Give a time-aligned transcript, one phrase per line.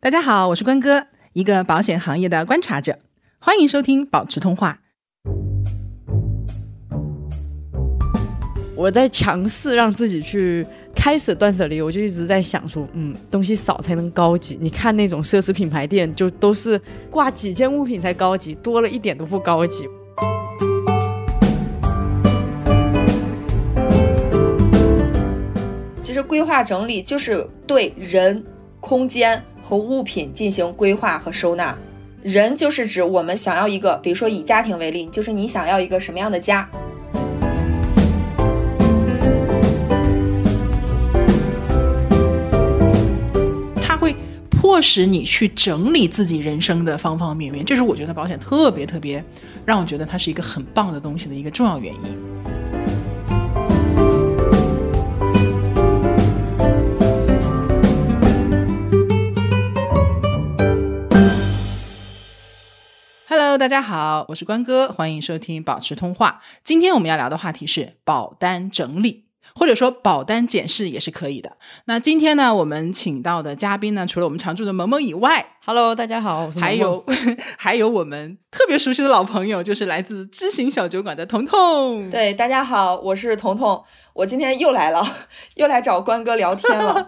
[0.00, 2.96] 大家好，我是关哥，一个保险行业的观察者，
[3.40, 4.78] 欢迎收听保持通话。
[8.76, 10.64] 我在强势让自己去
[10.94, 14.56] 开始断舍离，我就一直在想说，嗯，东西少才能高级。
[14.60, 16.80] 你看那种奢侈品牌店，就都是
[17.10, 19.88] 挂几件物品才高级，多了一点都不高级。
[26.00, 28.46] 其实规划整理就是对人、
[28.78, 31.76] 空间和物品进行规划和收纳。
[32.22, 36.66] 人就是指我们想要一个，比如说以家庭为例，就是你想要一个什么样的家。
[43.82, 44.16] 它会
[44.48, 49.22] 迫使你去整理自己人生的方方面面，这是我觉得保险特别特别
[49.66, 52.27] 让我觉得它是一个很棒的东西的一个重要原因。
[63.48, 66.42] Hello，大家好，我是关哥，欢迎收听保持通话。
[66.62, 69.24] 今天我们要聊的话题是保单整理，
[69.54, 71.56] 或者说保单检视也是可以的。
[71.86, 77.02] 那今天呢，我们请到的嘉宾呢，除了我们常驻的萌萌以外，Hello，大家好，我是还有
[77.56, 82.10] 还有我们特别熟悉的老朋友，就是来自知行小酒馆的彤彤。
[82.10, 85.02] 对，大家好，我是彤彤，我今天又来了，
[85.54, 87.06] 又来找关哥聊天了。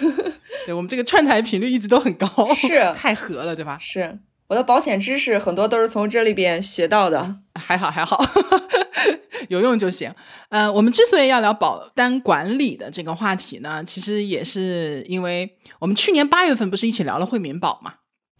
[0.64, 3.76] 对，我们这个串台频率一直都很高，是太合了，对吧？
[3.78, 4.18] 是
[4.54, 7.40] 我的保险知识很多都是从这里边学到的。
[7.58, 8.24] 还好还 好，
[9.48, 10.14] 有用就行。
[10.48, 17.94] 呃，我们之所以要聊保单管理的这个话题呢，其实也是因为我们去年八月份不是一起聊了惠民保嘛，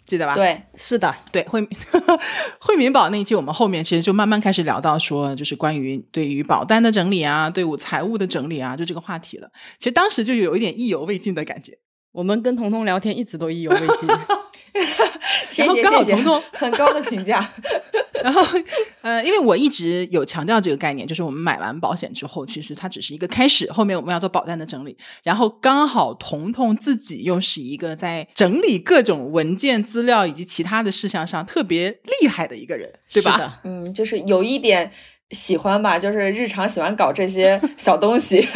[0.06, 0.34] 记得吧？
[0.34, 1.68] 对，是的，对惠
[2.60, 9.50] 惠民保那一期，我们后面其实就慢慢开始聊到说，就是关于对于保单的整理啊，对我财务的整理啊，就这个话题了。
[9.78, 11.76] 其实当时就有一点意犹未尽的感觉。
[12.12, 14.08] 我们跟彤彤聊天一直都意犹未尽。
[15.48, 17.46] 谢谢然后刚好谢谢彤彤， 很高的评价。
[18.22, 18.42] 然后，
[19.02, 24.96] 呃，因为我一直有强调这个概念，就是我们买完保险之后，其实它只是一个开始，后面我们要做保单的整理。
[25.22, 31.90] 然后刚好彤彤自己又是一个在整理各种文件资料以及其他的事项上特别
[32.22, 33.32] 厉害的一个人，对吧？
[33.32, 34.90] 是的，嗯，就是有一点
[35.30, 38.48] 喜欢吧，就是日常喜欢搞这些小东西。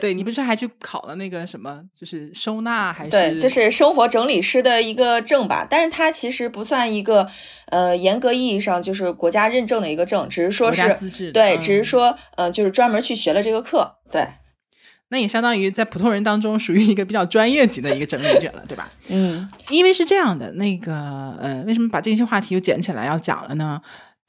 [0.00, 3.10] 对你不是还去考了那个什么，就是收纳还是？
[3.10, 7.28] 对，就是生活整理师的一个证吧，但是它其实不算一个
[7.66, 10.82] 呃严格意义上就是国家认证的一个证，只是说是
[11.32, 13.96] 对，嗯只是说呃就是专门去学了这个课。
[14.10, 14.26] 对，
[15.08, 18.90] 那也相当于在普通人当中属于一个比较专业级的一个整理者了，对吧？
[19.08, 20.92] 嗯因为是这样的，那个
[21.40, 23.80] 呃，为什么把这些话题又捡起来要讲了呢？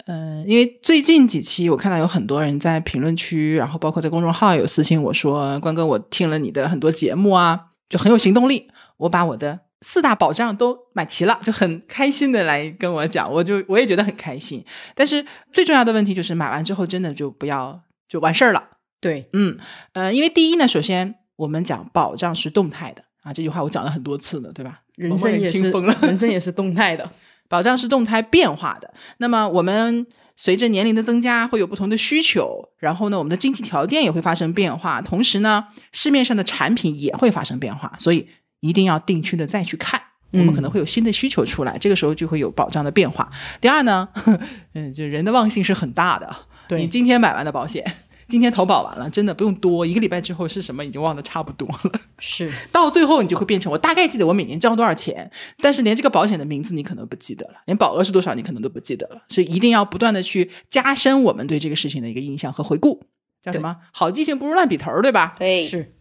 [0.06, 8.68] 呃，因为最近几期我看到有很多人在评论区，然后包括在公众号有私信我说：“关哥，我听了你的很多节目啊，就很有行动力，
[8.98, 14.64] 我把我的四大保障都买齐了，就很开心的来跟我讲，我就我也觉得很开心。
[14.94, 18.64] 但是最重要的问题就是买完之后真的就不要就完事儿了。
[19.02, 19.58] 对，嗯，
[19.94, 24.82] 呃，因为第一呢，首先我们讲保障是动态的啊，这句话我讲了很多次了，对吧？
[24.98, 27.10] 人生也是人生也是动态的。
[27.48, 28.94] 保障是动态变化的。
[29.18, 38.28] 那么我们随着年龄的增加，会有不同的需求，然后呢，我们的经济条件也会发生变化，同时呢，市面上的产品也会发生变化，所以
[38.60, 40.02] 一定要定期的再去看。
[40.32, 43.32] 我们可能会有新的需求出来，这个时候就会有保障的变化。
[43.62, 44.10] 第二呢，
[44.74, 46.36] 嗯，就人的忘性是很大的。
[46.68, 47.86] 对你今天买完的保险，
[48.28, 52.00] 今天投保完了，真的不用多，一个礼拜之后是什么已经忘得差不多了。
[52.20, 63.04] 是， 到最后你就会变成我大概记得我每年交多少钱，但是连这个保险的名字你可能不记得了，连保额是多少你可能都不记得了，所以一定要不断的去加深我们对这个事情的一个印象和回顾。
[63.44, 63.78] 叫什么？
[63.92, 65.36] 好记性不如烂笔头儿，对吧？
[65.38, 65.94] 对，是，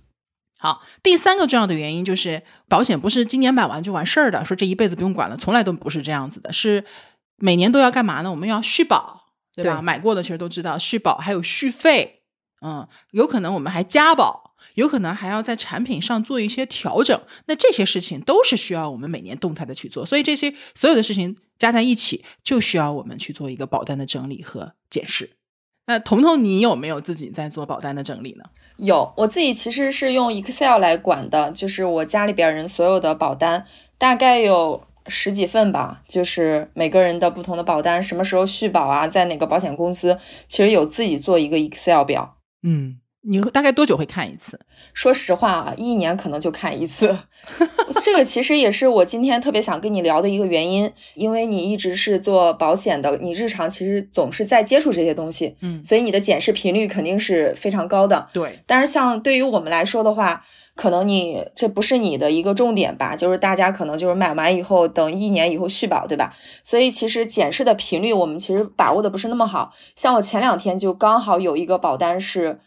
[0.59, 6.83] 好，第三个重要的原因就是保险不是今年买完就完事儿的，说这一辈子不用管了，从来都不是这样子的，是
[7.37, 8.31] 每年都要干嘛呢？
[8.31, 9.24] 我们要续保，
[9.55, 9.77] 对吧？
[9.77, 12.23] 对买过的其实都知道，续保还有续费，
[12.61, 17.21] 嗯，有可能我们还加保，有可能还要在产品上做一些调整。
[17.47, 25.31] 那这些事情都是需要我们每年动态的去做，所以这些所有的事情加在一起，就需要我们去做一个保单的整理和检视。
[25.87, 28.45] 那彤彤，你有没有自己在做保单的整理呢？
[28.79, 33.67] 有，我自己其实是用 Excel 来管的，就是我家里边人所有的保单，
[33.99, 40.19] 大概有十几份吧，就是每个人的不同的保单，什么时候续保啊，在哪个保险公司，
[40.49, 42.39] 其实有自己做一个 Excel 表。
[42.63, 44.59] 嗯，你大概多久会看一次？
[44.93, 47.19] 说实话啊，一年可能就看一次。
[48.03, 58.29] 这个其实也是我今天特别想跟你聊的一个原因，因为你一直是做保险的，你日常其实总是在接触这些东西，嗯所以你的检视频率肯定是非常高的。
[58.33, 66.35] 对，但是像对于我们来说的话，可能你这不是你的一个重点吧，就是大家可能就是买完以后等一年以后续保，对吧？
[66.63, 69.73] 所以其实检视的频率我们其实把握的不是那么好。
[69.95, 72.59] 像我前两天就刚好有一个保单是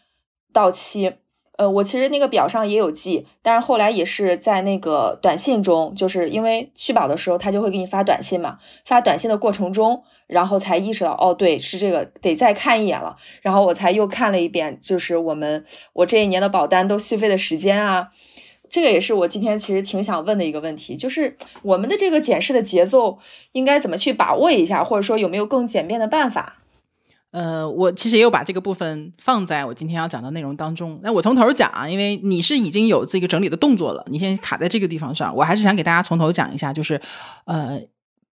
[0.52, 1.12] 到期，
[1.58, 13.16] 呃，我其实那个表上也有记，但是后来也是在那个短信中，就是因为续保的时候他就会给你发短信嘛，发短信的过程中，然后才意识到哦，对，是这个，得再看一眼了。
[13.42, 15.64] 然后我才又看了一遍，就是我们
[15.94, 18.10] 我这一年的保单都续费的时间啊。
[18.70, 23.18] 这个也是我今天其实挺想问的一个问题，就是我们的这个检视的节奏
[23.50, 26.58] 应该怎么去把握一下，或者说有没有更简便的办法？
[27.30, 30.98] 呃，我其实也有把这个部分放在我今天要讲的内容当中。
[31.02, 37.00] 那我从头讲啊，因为你是已经有这个整理的动作了，你先卡在这个地方上，我还是想给大家从头讲一下，就是
[37.44, 37.80] 呃，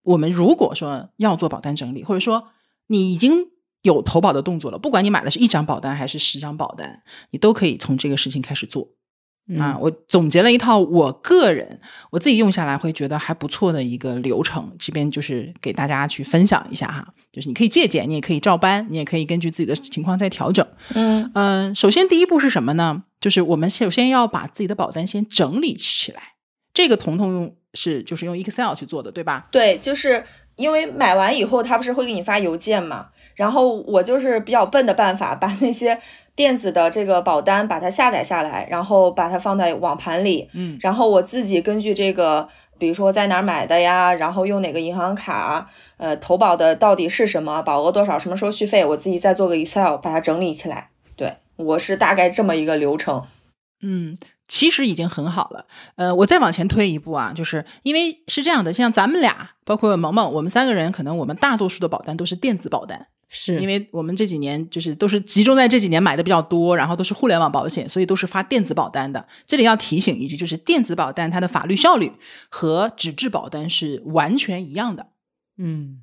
[0.02, 2.48] 我们如果说要做保单整理，或者说
[2.86, 3.48] 你已经
[3.82, 8.88] 有投保的动作了，不管你买的是一张保单还是十张保单，你都可以从这个事情开始做。
[9.60, 11.78] 啊，我总结了一套我个人
[12.10, 17.06] 我自己用下来会觉得还不错的一个流程，这边就是给大家去分享一下哈。
[17.32, 20.66] 就是你可以借鉴，你也可以照搬，你也可以根据自己的情况再调整。
[20.94, 23.04] 嗯嗯、首先第一步是什么呢？
[23.20, 26.20] 就是我们首先要把自己的保单先整理起来。
[26.74, 29.46] 这个彤彤用是就是用 Excel 去做的，对吧？
[29.50, 30.24] 对，就是
[30.56, 33.08] 因为买完以后，他不是会给你发邮件嘛？
[33.34, 35.98] 然后我就是比较笨的办法，把那些
[36.36, 42.48] 电子的这个保单把它下载下来，然后把它放在网盘里，嗯然后我自己根据这个，
[42.78, 50.90] 比如说在哪儿买的呀，然后用哪个银行卡，呃，投保的到底是什么，保额多少，什么时候续费，我自己再做个 Excel 把它整理起来。
[51.16, 53.24] 对我是大概这么一个流程。
[53.82, 54.16] 嗯，
[54.46, 55.64] 其实已经很好了。
[55.96, 69.26] 呃，我再往前推一步啊，就是因为是这样的，像咱们俩，包括萌萌，我们三个人，可能我们大多数的保单都是电子保单，是因为我们这几年就是都是集中在这几年买的比较多，然后都是互联网保险，所以都是发电子保单的。
[69.46, 72.12] 这里要提醒一句，就是电子保单它的法律效率
[72.48, 75.08] 和纸质保单是完全一样的，
[75.58, 76.02] 嗯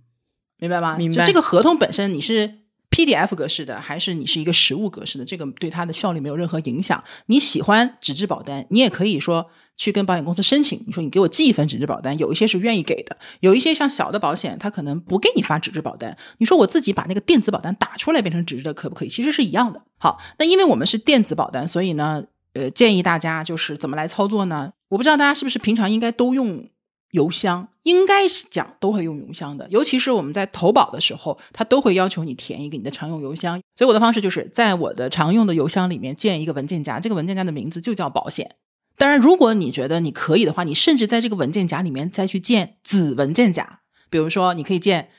[0.57, 0.97] 明白吗？
[0.97, 2.59] 明白就这个合同本身你是。
[2.95, 7.03] PDF 格式的，还是你是一个实物格式的，这个对它的效率没有任何影响。
[7.25, 16.15] 你喜欢纸质保单，你也可以说去跟保险公司申请，你说你给我寄一份纸质保单，有一些是愿意给的，有一些像小的保险，它可能不给你发纸质保单。
[16.37, 19.09] 你说我自己把那个电子保单打出来变成纸质的，可不可以？
[19.09, 19.81] 其实是一样的。
[19.97, 22.23] 好，那因为我们是电子保单，所以呢，
[22.53, 24.71] 呃，建议大家就是怎么来操作呢？
[24.89, 26.67] 我不知道大家是不是平常应该都用
[27.11, 33.59] 邮箱，应该是讲都会用邮箱的，尤其是我们在投保的时候，它都会要求你填一个你的常用邮箱。
[33.75, 38.55] 所以我的方式就是在我的常用的邮箱里面建一个文件夹，这个文件夹的名字就叫保险。
[39.03, 45.09] 当然，如果你觉得你可以的话，你甚至在这个文件夹里面再去建子文件夹，比如说你可以建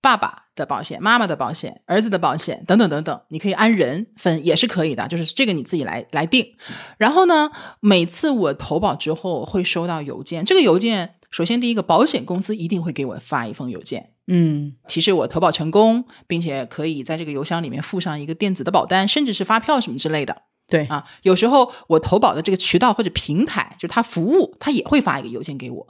[0.00, 6.44] 爸爸的保险、妈妈的保险、儿子的保险等等等等，你可以按人分也是可以的，就是这个你自己来来定。
[6.98, 14.10] 然后呢，每次我投保之后会收到邮件，这个邮件首先第一个，保险公司一定会给我发一封邮件。
[14.26, 20.42] 嗯提示我投保成功，并且可以在这个邮箱里面附上一个电子的保单，甚至是发票什么之类的
[20.72, 21.04] 对啊。
[21.22, 25.86] 有时候我投保的这个渠道或者平台，就是它服务，它也会发一个邮件给我，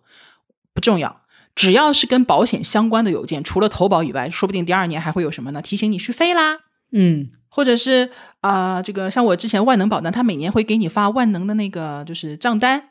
[0.74, 1.22] 不重要。
[1.54, 5.62] 只要是跟保险相关的邮件，除了投保以外，说不定第二年还会有什么呢？
[5.62, 6.58] 提醒你续费啦，
[6.90, 12.82] 嗯或者是啊、这个像我之前万能保单，它每年会给你发万能的那个就是账单，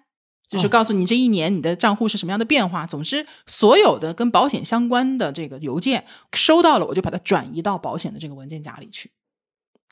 [0.47, 2.85] 就是哦告诉你这一年你的账户是什么样的变化。
[2.85, 9.09] 总之，所有的跟保险相关的这个邮件收到了，我就把它转移到保险的这个文件夹里去。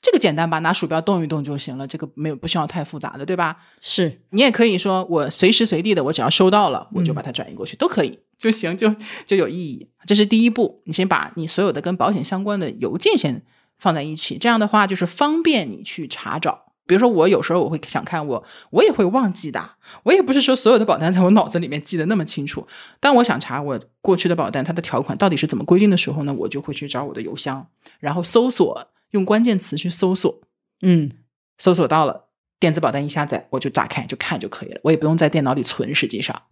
[0.02, 3.56] 这个简单吧，拿鼠标动一动就行了，这个没有不需要太复杂的，对吧？
[3.80, 8.94] 是你也可以说我随时随地的，我只要收到了，我就把它转移过去，都可以就行，就
[9.26, 9.88] 就有意义。
[10.06, 13.42] 这是第一步，你先把你所有的跟保险相关的邮件先
[13.78, 16.66] 放在一起，这样的话就是方便你去查找。
[16.86, 22.66] 比如说我有时候我会想看我，我也会忘记的，我也不是说所有的保单在我脑子里面记得那么清楚。
[22.98, 27.64] 当我想查我过去的保单它的条款到底是怎么规定的时候呢，我就会去找我的邮箱，
[28.00, 30.40] 然后搜索，用关键词去搜索，
[30.82, 31.10] 嗯
[31.58, 35.94] 搜索到了电子保单一下载，我就打开就看就可以了，我也不用在电脑里存。
[35.94, 36.42] 实际上，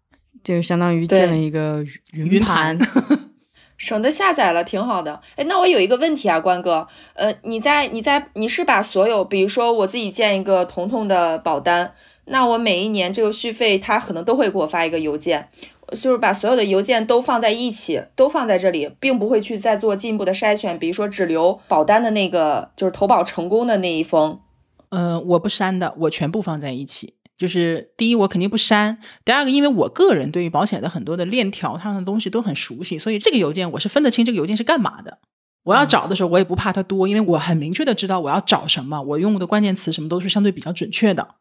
[0.43, 2.88] 这个相当于建了一个云云盘盘，
[3.77, 5.21] 省得下载了，挺好的。
[5.37, 15.49] 哎，那我有一个问题啊，关哥，呃，你在你在你是把所有，比如说我自己建一个彤彤的保单，那我每一年这个续费，他可能都会给我发一个邮件，
[15.92, 24.40] 就是把所有的邮件都放在一起，都放在这里，并不会去再做进一步的筛选，比如说只留保单的那个，就是投保成功的那一封，
[24.90, 27.14] 呃，我不删的，我全部放在一起。
[27.37, 35.18] 就是第一，我肯定不删；第二个，因为我个人对于保险的很多的链条上的东西都很熟悉，所以这个邮件我是分得清这个邮件是干嘛的。
[35.62, 41.37] 我要找的时候，我也不怕它多，因为我很明确的知道我要找什么，我用的关键词什么都是相对比较准确的。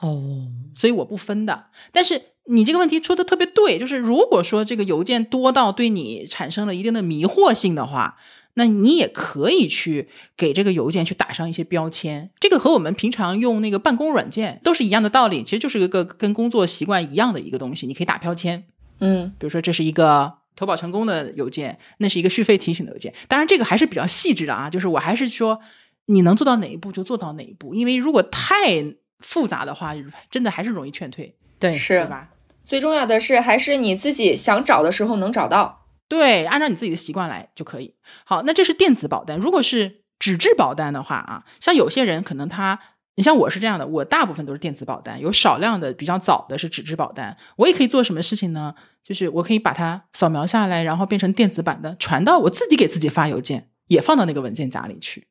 [0.00, 1.66] 哦，所以我不分的。
[1.92, 8.16] 但是你这个问题说的特别对，就是如果说这个邮件多到对你产生了一定的迷惑性的话，
[8.54, 12.30] 那你也可以去给这个邮件去打上一些标签。
[12.40, 18.64] 这个和我们平常用那个办公软件都是一样的道理，其实就是一个跟工作习惯一样的一个东西，你可以打标签。
[19.00, 23.12] 嗯，比如说这是一个投保成功的邮件，那是一个续费提醒的邮件。
[23.28, 25.60] 当然这个还是比较细致的啊，就是我还是说
[26.06, 29.94] 你能做到哪一步就做到哪一步，因为如果太复杂的话，
[30.30, 32.30] 真的还是容易劝退，对，对是吧？
[32.66, 35.86] 最重要的是还是你自己想找的时候能找到。
[36.08, 37.94] 对，按照你自己的习惯来就可以。
[38.24, 39.38] 好，那这是电子保单。
[39.38, 42.78] 如果是纸质保单的话啊，像有些人可能他，
[43.14, 47.36] 你像我是这样的，我大部分都是电子保单，有少量的比较早的是纸质保单。
[47.56, 48.74] 我也可以做什么事情呢？
[49.02, 55.28] 就是我可以把它扫描下来，然后变成电子版的，传到我自己给自己发邮件，也放到那个文件夹里去，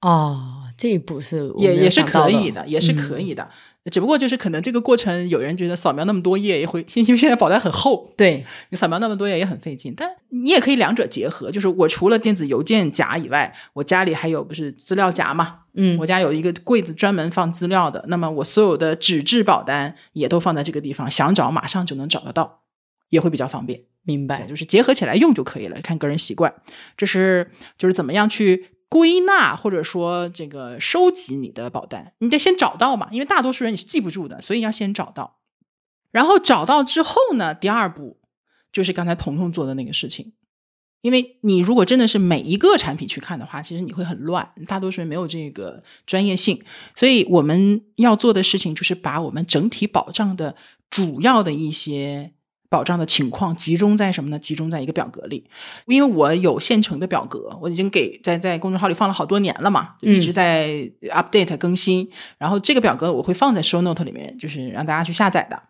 [0.00, 3.50] 哦，这一步是也也是可以的，也是可嗯以的。
[3.90, 11.50] 只不过就是可能这个过程，有人觉得扫描那么多页也会，因为现在保单很厚， 对，你扫描那么多页也很费劲，但你也可以两者结合。
[11.50, 15.60] 就是我除了电子邮件夹以外，我家里还有不是资料夹嘛？
[15.74, 22.60] 嗯我家有一个柜子专门放资料的，那么我所有的纸质保单也都放在这个地方，想找马上就能找得到，
[23.08, 23.80] 也会比较方便。
[24.04, 26.52] 明白，就是结合起来用就可以了，看个人习惯。
[26.96, 27.48] 这是
[27.78, 35.38] 就是怎么样去归纳或者说这个收集你的保单，你得先找到嘛，因为大多数人你是记不住的，所以要先找到。
[36.10, 38.20] 然后找到之后呢，第二步
[38.70, 40.34] 就是刚才彤彤做的那个事情，
[41.00, 46.62] 因为你如果真的是每一个产品去看的话，其实你会很乱，大多数人没有这个专业性，
[46.94, 50.54] 所以我们要做的事情就是把我们整体保障的
[50.90, 52.34] 主要的一些
[52.72, 54.38] 保障的情况集中在什么呢？
[54.38, 55.44] 集中在一个表格里，
[55.84, 62.10] 因为我有现成的表格，我已经给在在公众号里放了好多年了嘛，就一直在 update 更新。
[62.38, 65.62] 然后这个表格我会放在 show note 里面，就是让大家去下载的。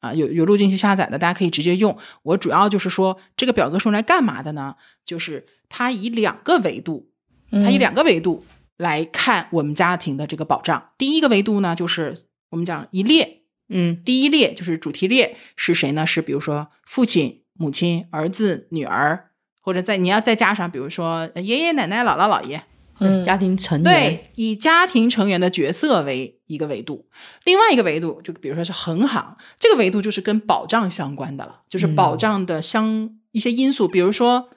[0.00, 1.96] 啊，有有路径去下载的，大家可以直接用。
[2.22, 4.76] 我主要就是说，这个表格是用来干嘛的呢？
[5.04, 7.10] 就是它以两个维度，
[7.50, 8.44] 它以嗯两个维度
[8.76, 10.90] 来看我们家庭的这个保障。
[10.96, 12.16] 第一个维度呢，就是
[12.50, 13.37] 我们讲一列，
[13.68, 16.06] 嗯第一列就是主题列是谁呢？
[16.06, 22.62] 是比如说父亲、母亲、儿子、女儿，或者在你要再加上比如说呃爷爷奶奶、姥姥姥爷，
[22.98, 27.06] 嗯家庭成员，对，以家庭成员的角色为一个维度，
[27.44, 34.48] 另外一个维度就比如说是横行，这个维度就是跟保障相关的了，就是保嗯障的相一些因素，比如说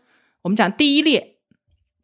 [0.44, 1.31] 我们讲第一列。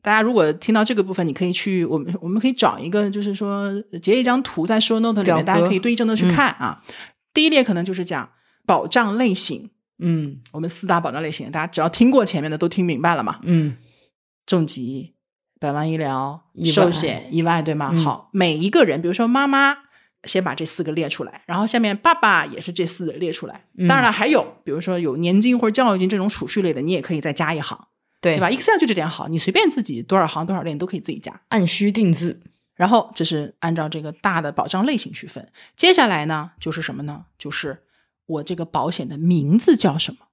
[0.07, 3.69] 大家如果听到这个部分，你可以去我们我们可以找一个，就是说
[4.01, 6.81] 截一张图在 show note 里面，大家可以对症的去嗯看啊。
[7.33, 8.29] 第一列可能就是讲
[8.65, 13.39] 保障类型，嗯我们四大保障类型，大家只要听过前面的都听明白了嘛。
[13.43, 13.75] 嗯
[14.45, 15.13] 重疾、
[15.59, 16.41] 百万医疗、
[16.73, 17.89] 寿险、意外，对吗？
[17.91, 19.75] 嗯好，每一个人，比如说妈妈，
[20.23, 23.65] 先把这四个列出来，然后下面爸爸也是这四个列出来。
[23.77, 27.77] 嗯当然了，还有比如说有年金或者教育金这种储蓄类的，你也可以再加一行，
[28.19, 31.41] 对对吧？Excel 就这点好，你随便自己多少行多少列你都可以自己加。
[31.49, 32.39] 按需定制，
[32.75, 35.51] 然后这是按照这个大的保障类型区分。
[35.75, 37.25] 接下来呢，就是什么呢？
[37.37, 37.83] 就是
[38.25, 40.27] 我这个保险的名字叫什么？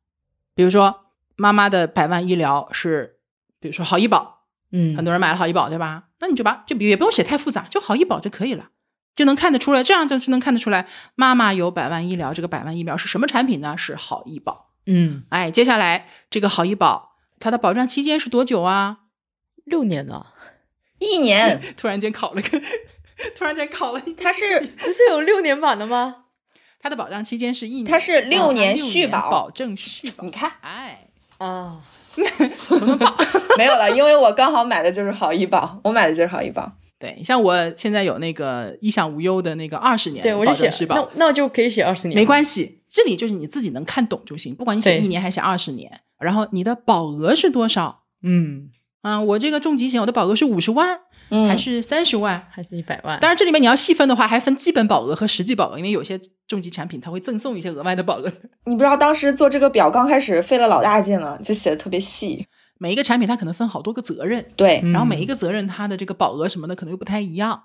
[0.54, 3.16] 比如说妈妈的百万医疗是，
[3.60, 6.04] 比如说好医保，嗯，很多人买了好医保，对吧？
[6.20, 8.70] 那你就把就也不用写太复杂，就好医保就可以了，
[9.14, 13.76] 就能看得出来，这样就就能看得出来，妈妈有百万医疗，这个百万医疗是什么产品呢？
[13.76, 14.70] 是好医保。
[14.86, 17.13] 嗯哎，接下来这个好医保
[17.44, 19.00] 它的保障期间是多久啊？
[19.66, 20.24] 六年呢，
[20.98, 22.58] 一年， 突然间考了个，
[23.36, 26.24] 突然间考了一个，它是不是有六年版的吗？
[26.80, 30.30] 它的保障期间是一年，它是六啊年续保保证续保你。
[30.30, 31.82] 看哎，啊，
[33.58, 36.72] 没有了，因为我刚好买的就是好医保，我买的就是好医保。
[36.98, 48.02] 对，像我现在有那个一享无忧的那个二十年对，我就写保证续，保那，那就可以写二十年，没关系，这里就是你自己能看懂就行，不管你写对一年还是写二十年，然后你的保额是多少？
[48.22, 48.70] 嗯，
[49.02, 52.46] 啊，我这个重疾险我的保额是五十万、嗯，还是三十万？
[52.50, 58.32] 还是一百万，当然，这里面你要细分的话，还分基本保额和实际保额，因为有些重疾产品它会赠送一些额外的保额。
[58.64, 62.46] 你不知道当时做这个表刚开始费了老大劲了，就写的特别细。
[62.78, 67.62] 每一个产品它可能分好多个责任，对，嗯然后每一个责任它的这个保额什么的可能又不太一样。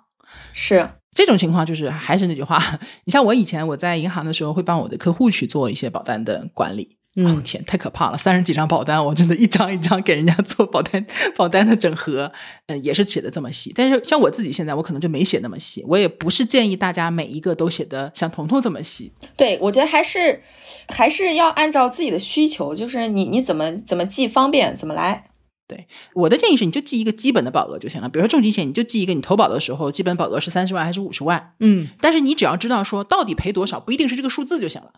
[0.54, 2.62] 是，这种情况就是还是那句话，
[3.06, 8.18] 你像我以前我在银行的时候会帮我的客户去做一些保单的管理，嗯，天，太可怕了！
[8.18, 12.32] 三十几张保单，我真的一张一张给人家做保单保单的整合，
[12.68, 13.74] 嗯，也是写的这么细。
[13.76, 15.84] 但是像我自己现在，我可能就没写那么细。
[15.88, 19.12] 我也不是建议大家每一个都写的像彤彤这么细。
[19.36, 20.42] 对，我觉得还是
[20.88, 25.26] 还是要按照自己的需求，就是你你怎么怎么记方便怎么来。
[25.68, 28.08] 对，我的建议是，你就记一个基本的保额就行了。
[28.08, 31.54] 比如说重疾险，你就记一个你投保的时候基本保额是三十万还是五十万。
[31.60, 34.94] 嗯，但是你只要知道说到底赔多少，不一定是这个数字就行了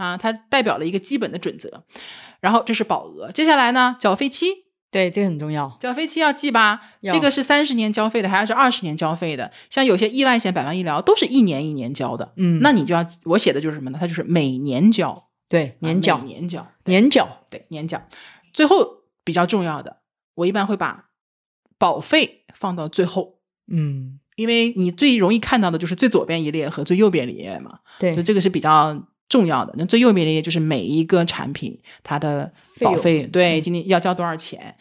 [0.00, 1.84] 啊，它代表了一个基本的准则。
[2.40, 4.46] 然后这是保额，接下来呢，缴费期，
[4.90, 5.76] 对，这个很重要。
[5.78, 6.80] 缴费期要记吧？
[7.02, 9.52] 这个是三十年交费的，还是二十年交费的？
[9.68, 13.98] 像有些意外险、百万医疗都是一年一年交的，嗯那你就要我写的就是什么呢？
[14.00, 18.02] 它就是每年交，对，年缴啊，年缴，年缴，对，年缴。
[18.54, 19.98] 最后比较重要的，
[20.36, 21.10] 我一般会把
[21.76, 23.34] 保费放到最后，
[23.70, 29.72] 嗯，因为你最容易看到的就是最左边一列和最右边一列嘛，对就，这个是比较重要的。
[29.78, 34.76] 那最右边一列就是每一个产品它的保费费，对，嗯今天要交多少钱，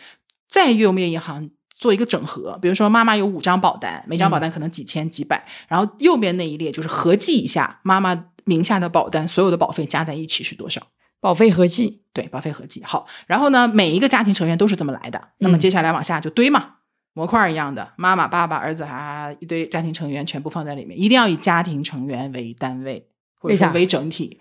[0.49, 1.49] 再右面一行。
[1.79, 10.85] 做一个整合，比如说妈妈有五张保单，每张保单可能几千几百，然后右边那一列就是合计一下妈妈名下的保单所有的保费加在一起是多少。
[11.21, 13.07] 保费合计，对，保费合计好。
[13.27, 15.29] 然后呢，每一个家庭成员都是这么来的。
[15.37, 16.79] 那么嗯接下来往下就堆嘛，
[17.13, 23.07] 模块儿一样的，妈妈、爸爸、儿子啊，一堆家庭成员全部放在里面，一定要以家庭成员为单位，
[23.39, 24.39] 或者为啥说为整体，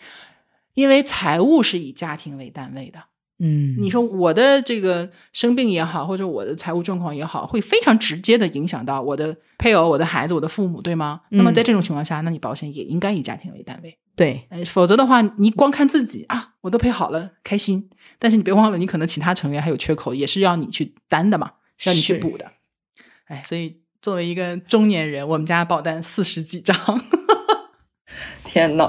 [0.74, 3.02] 因为财务是以家庭为单位的。
[3.40, 11.20] 嗯，你说我的这个生病也好，或者我的财务状况也好，会非常直接的影响到我的配偶、我的孩子、我的父母，对吗？
[11.30, 13.96] 那么嗯在这种情况下，那你保险也应该以家庭为单位。
[14.16, 17.88] 对，呃，否则的话，你光看自己啊，我都赔好了，开心。
[18.18, 22.50] 但是你别忘了，你可能其他成员还有缺口，也是要你去担的嘛，是要你去补的。
[23.26, 26.76] 哎，所以作为一个中年人，我们家保单四十几张，
[28.48, 28.88] 天呐，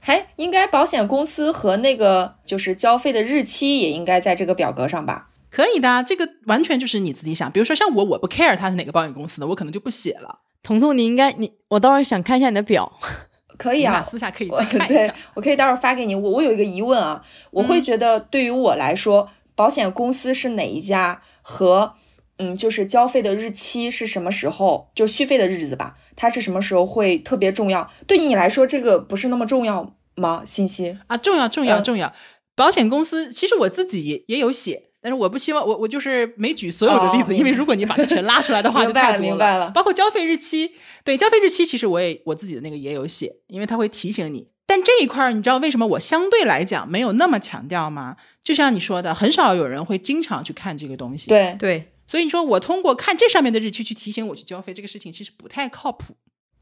[0.00, 5.28] 还 应该保险公司和那个就是交费的日期也应该在这个表格上吧？
[5.48, 6.02] 可以的。
[6.02, 7.50] 这个完全就是你自己想。
[7.52, 10.40] 比如说像我，我不 care 他是哪个保险公司的，我可能就不写了。
[10.62, 12.92] 彤彤，你应该你，我待会儿想看一下你的表，
[13.56, 15.14] 可以啊，私下可以再看一对下。
[15.34, 16.14] 我可以待会儿发给你。
[16.14, 17.22] 我我有一个疑问啊，
[17.52, 21.94] 我会嗯觉得对于我来说，保险公司是哪一家和
[22.38, 27.90] 嗯，就是交费的日期是什么时候，就续费的日子吧，它是什么时候会特别重要？
[28.06, 30.42] 对你来说，这个不是那么重要吗？
[30.44, 30.98] 信息？
[31.06, 32.12] 啊，重要重要嗯重要。
[32.54, 40.72] 保险公司其实我自己也也有写，但是我不希望我我就是没举所有的例子，哦因为如果你把它全拉出来的话，就明白了太明白了包括交费日期，
[41.04, 44.48] 对交费日期，其实我也我自己的那个也有写，因为它会提醒你。
[44.66, 48.16] 但这一块儿，你知道为什么我相对来讲没有那么强调吗？
[48.42, 56.14] 就像你说的，很少有人会经常去看这个东西。，对，对，所以你说我通过看这上面的日期去提醒我去交费，这个事情其实不太靠谱。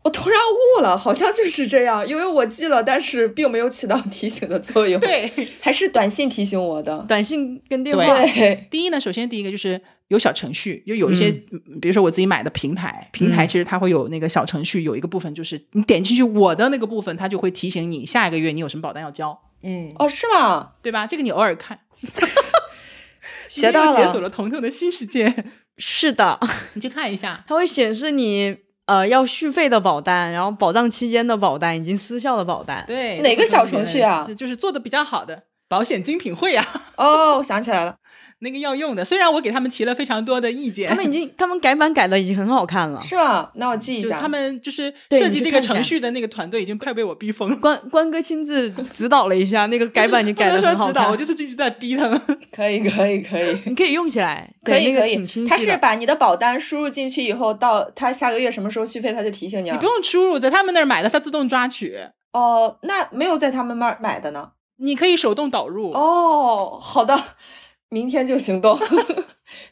[0.05, 5.29] 我突然悟了，好像就是这样，因为我记了，但是并没有起到提醒的作用。，对
[5.61, 7.05] 还是短信提醒我的。
[7.09, 20.75] 短信跟电话，对，第一呢，首先第一个就是有小程序，就有一些，嗯比如说我自己买的平台，平台嗯其实它会有那个小程序，有一个部分就是你点进去我的那个部分，它就会提醒你下一个月你有什么保单要交，嗯，哦，是吗？
[20.81, 21.09] 对吧？
[21.09, 21.81] 这个你偶尔看，
[23.51, 24.23] 学到了解锁了。
[24.23, 25.45] 了彤彤的新世界，
[25.77, 26.39] 是的，
[26.75, 27.45] 你去看一下。
[27.47, 32.85] 它会显示你呃要续费的保单，然后保障期间的保单，已经失效的保单。
[32.87, 36.65] 对，哪个小程序啊就是做的比较好的保险精品会啊，
[36.97, 37.97] 哦，我想起来了。
[38.41, 39.05] 那个要用的。
[39.05, 43.01] 虽然我给他们提了非常多的意见，他们已经，他们改版改的已经很好看了。
[43.01, 43.51] 是吧？
[43.55, 44.21] 那我记一下。
[44.21, 47.57] 他们就是设计这个程序的那个团队已经快被我逼疯了。
[47.57, 51.17] 关关哥亲自指导了一下，那个改版已经改的不能很好说指导，我。
[51.17, 52.21] 就是一直在逼他们。
[52.53, 55.17] 可以，可以，可以，你可以用起来，可以，可以
[55.49, 55.71] 他是。
[55.81, 59.77] 把你的保单输入进去以后，到他下个月什么时候续费，他就提醒你了。
[59.77, 61.97] 你不用输入，在他们那儿买的，它自动抓取，
[62.33, 64.51] 哦，那没有在他们那儿买的呢。
[64.77, 65.93] 你可以手动导入。
[65.93, 67.19] 哦，好的，
[67.91, 68.79] 明天就行动。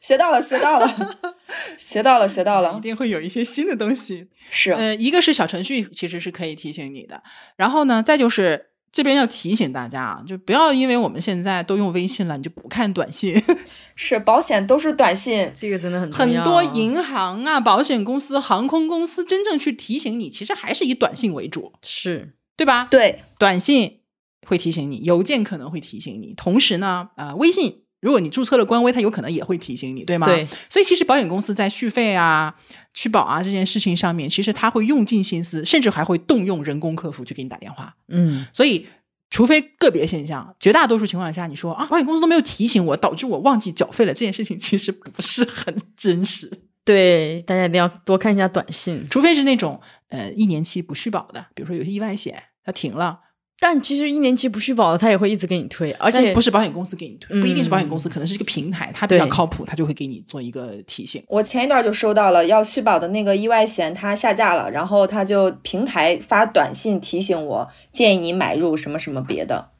[0.00, 1.16] 学到了，学到了，
[1.78, 2.80] 学到了，学到了一。
[2.80, 4.28] 定会有一些新的东西。
[4.50, 7.22] 是，呃，一个是小程序，其实是可以提醒你的。
[7.56, 13.40] 然后呢，再就是这边要提醒大家啊，就不要因为我们现在都用微信了，你就不看短信。
[13.94, 15.52] 是，保险都是短信。
[15.54, 22.88] 这个真的很很多银行啊、保险公司、航空公司真正去提醒你，其实还是以短信为主，是对吧？
[22.90, 24.00] 对，短信
[24.46, 27.84] 会提醒你，邮件可能会提醒你，同时呢，呃，微信。
[28.00, 30.26] 如果你注册了官微，它有可能也会提醒你，对吗？
[30.26, 32.54] 对，所以其实保险公司在续费啊、
[32.94, 37.96] 续保啊这件事情上面，其实他会用尽心思，甚至还会动用人工客服去给你打电话。
[38.08, 38.86] 嗯，所以，
[39.30, 46.50] 除非个别现象，绝大多数情况下，你说啊，保险公司都没有提醒我，导致我忘记缴费了，这件事情其实不是很真实。
[46.84, 49.06] 对，大家一定要多看一下短信。
[49.10, 53.20] 除非是那种呃一年期不续保的，比如说有些意外险它停了，
[53.60, 61.20] 但其实一年期不续保的，他也会一直给你推，而且不是保险公司给你推，不一定是保险公司，嗯可能是一个平台，它比较靠谱，它就会给你做一个提醒。
[61.26, 69.70] 我前一段就收到了要续保的那个意外险，它下架了，然后它就平台发短信提醒我，建议你买入什么什么别的。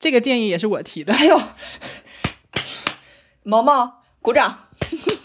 [0.00, 1.14] 这个建议也是我提的。
[1.14, 1.40] 哎呦，
[3.44, 4.66] 毛毛鼓掌，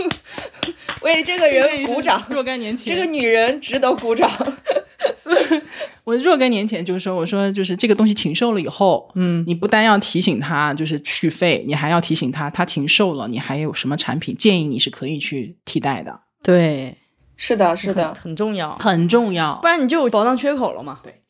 [1.02, 4.30] 为这个人鼓掌，若干年前，这个女人值得鼓掌。
[6.06, 16.96] 我若干年前就说，我说就是这个东西停售了以后，嗯，你不单要提醒他就是续费，你还要提醒他，他停售了，你还有什么产品建议你是可以去替代的，对，
[17.36, 19.68] 是的，是的，很重要，很重要不。
[19.68, 21.00] 然你就有保障缺口了嘛。
[21.04, 21.22] 对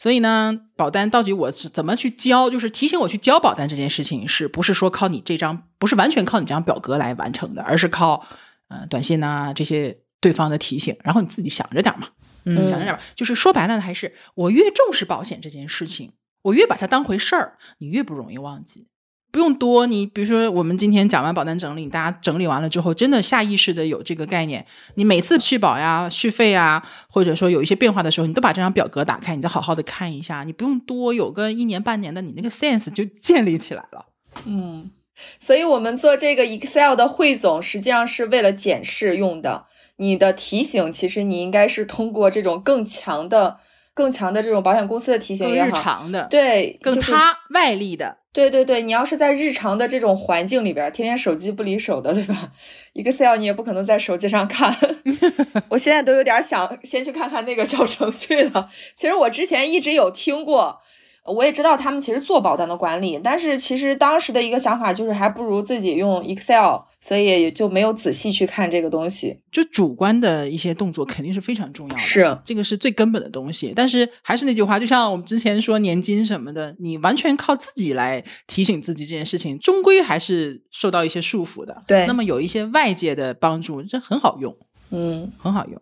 [0.00, 2.48] 所以呢，保单到底我是怎么去交？
[2.48, 8.24] 就是提醒我去交保单这件事情，是不是说靠你这张，不是完全靠你这张表格来完成的，而是靠
[8.68, 12.08] 呃短信呐、这些对方的提醒，然后你自己想着点儿嘛。
[12.56, 18.86] 嗯想着点儿吧，就是说白了，还是我越重视保险这件事情，我越把它当回事儿，你越不容易忘记。
[19.30, 34.06] 不用多，你比如说我们今天讲完保单整理，大家整理完了之后，真的下意识的有这个概念，你每次续保呀、续费呀，或者说有一些变化的时候，你都把这张表格打开，你就好好的看一下，你不用多，有个一年半年的，你那个 sense 就建立起来了。
[34.46, 34.90] 嗯，
[35.38, 39.66] 所以我们做这个 Excel 的汇总，实际上是为了检视用的。
[39.98, 43.58] 你的提醒，其实你应该是通过这种更强的、
[43.94, 52.52] 更强的这种保险公司的提醒也好，常的，对，更就是他外力的，对对对，你要是在日常的这种环境里边儿，天天手机不离手的，对吧
[52.94, 54.76] ？Excel 你也不可能在手机上看。
[55.70, 58.70] 我现在都有点儿想先去看看那个小程序了。
[58.94, 60.80] 其实我之前一直有听过，
[61.28, 69.40] 我也知道他们其实做保单的管理，但是其实当时的一个想法就是还不如自己用 Excel，所以也就没有仔细去看这个东西。
[69.52, 73.72] 就主观的一些动作肯定是非常重要的，是这个是最根本的东西。
[73.74, 81.82] 但是还是那句话，就像我们之前说年金什么的，你完全靠自己来提醒自己这件事情，终归还是受到一些束缚的。
[81.86, 84.56] 对那么有一些外界的帮助，这很好用，
[84.90, 85.80] 嗯很好用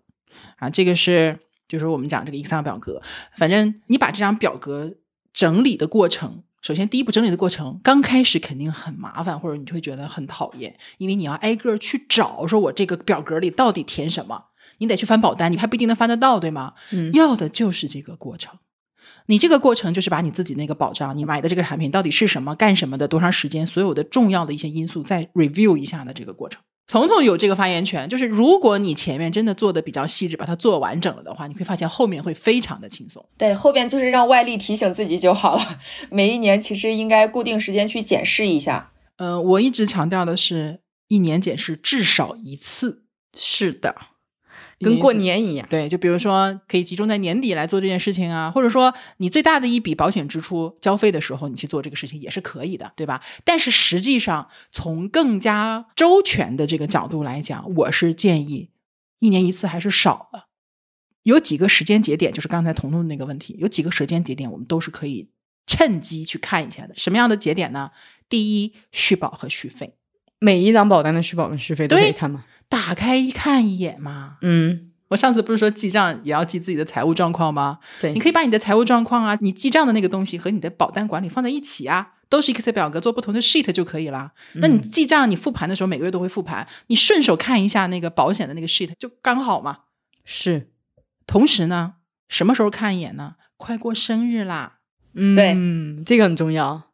[0.59, 0.71] 啊。
[0.71, 3.03] 这个是就是我们讲这个 Excel 表格，
[3.37, 4.93] 反正你把这张表格
[5.37, 6.43] 整理的过程。
[6.63, 14.47] 首先，第一步整理的过程，刚开始肯定很麻烦，或者你会觉得很讨厌，因为你要挨个儿去找，说我这个表格里到底填什么，
[14.79, 16.73] 你得去翻保单，你还不一定能翻得到，对吗？
[16.91, 18.59] 嗯要的就是这个过程。
[19.27, 26.61] 你这个过程就是把你自己那个保障，你买的这个产品到底是什么、干什么的、多长时间，所有的重要的一些因素再 review 一下的这个过程。
[26.89, 33.25] 彤彤有这个发言权，就是如果你前面真的做的比较细致，把它做完整了的话，你会发现后面会非常的轻松。
[33.37, 35.79] 对，后边就是让外力提醒自己就好了。
[36.11, 38.93] 每一年其实应该固定时间去检视一下。
[39.17, 43.03] 呃，我一直强调的是，一年检视至少一次，
[43.37, 43.97] 是的，
[44.79, 45.67] 跟过年一样。
[45.71, 53.23] 对，就比如说可以集中在年底来做这件事情啊，或者说你最大的一笔保险支出交费的时候，你去做这个事情也是可以的，对吧？
[53.45, 58.71] 但是实际上，从更加周全的这个角度来讲，我是建议
[59.19, 60.47] 一年一次还是少了。
[61.23, 65.29] 有几个时间节点，就是刚才彤彤的那个问题，有几个时间节点我们都是可以
[65.67, 66.95] 趁机去看一下的。
[66.97, 67.91] 什么样的节点呢？
[68.29, 69.95] 第一，续保和续费，
[70.39, 72.45] 每一张保单的续保跟续费都可以看吗？
[72.69, 74.39] 打开一看一眼嘛。
[74.43, 77.79] 嗯，我上次不是说记账也要记自己的财务状况吗？
[78.01, 84.33] 对，你可以把你的财务状况啊，你记账的那个东西和你的保单管理放在一起啊，都是 Excel 表格，做不同的 sheet 就可以啦。
[84.55, 89.79] 那你记账，你复盘的时候每个月都会复盘，你顺手看一下那个保险的那个 sheet 就刚好嘛。
[90.25, 90.71] 是，
[91.27, 91.95] 同时呢，
[92.29, 93.37] 什么时候看一眼呢？
[93.57, 94.79] 快过生日啦，
[95.15, 96.91] 嗯对嗯，这个很重要。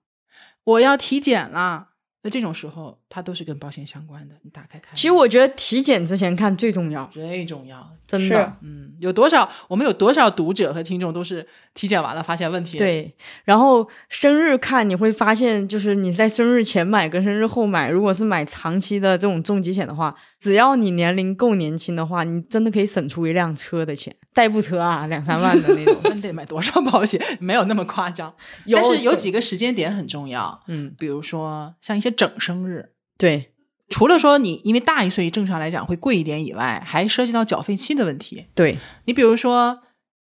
[0.65, 1.89] 我要体检啦。
[2.23, 4.35] 那这种时候，它都是跟保险相关的。
[4.43, 7.91] 你打开看，其实我觉得体检之前看最重要，最重要。
[8.07, 8.57] 真的。
[8.61, 13.13] 嗯，有多少我们有多少读者和听众都是体检完了发现问题？，对，
[13.45, 25.97] 然后生日看你会发现，就是你在生日前买跟生日后买，如果是买长期的这种重疾险的话，只要你年龄够年轻的话，你真的可以省出一辆车的钱，代步车啊，两三万的那种。
[26.05, 27.21] 那得买多少保险？
[27.41, 28.33] 没有那么夸张。
[28.67, 33.49] 有但是有几个时间点很重要，嗯，比如说像一些整生日，对。
[33.89, 38.47] 除了说你因为大一岁正常来讲会贵一点以外，还涉及到缴费期的问题。
[38.55, 39.83] 对，你比如说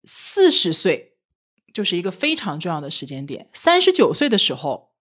[0.03, 1.13] 四十岁
[1.73, 4.91] 就是一个非常重要的时间点，三十九岁的时候，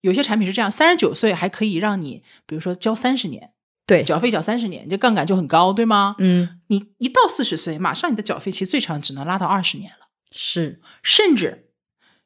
[0.00, 3.50] 有些产品是这样，三十九岁还可以让你，比如说交三十年，
[3.86, 6.16] 对，缴费缴三十年，你这杠杆就很高，对吗？
[6.18, 10.08] 嗯，你一到四十岁，马上你的缴费期最长只能拉到二十年了。
[10.30, 11.71] 是，甚至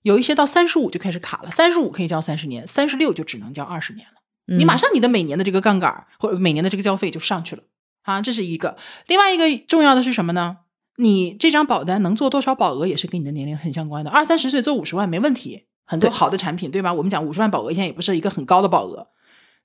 [0.07, 4.57] 有一些到三十五就开始卡了，三十五可以交三十年，三十六就只能交二十年了。
[4.57, 7.65] 你马嗯上你的每年的这个杠杆儿或者每年的这个交费就上去了
[8.05, 8.77] 啊，这是一个。
[9.09, 10.59] 另外一个重要的是什么呢？
[10.99, 14.11] 你这张保单能做多少保额也是跟你的年龄很相关的。
[14.13, 16.95] 二三十岁做五十万没问题，很多好的产品，对吧？
[16.95, 19.09] 我们讲五十万保额，现在也不是一个很高的保额。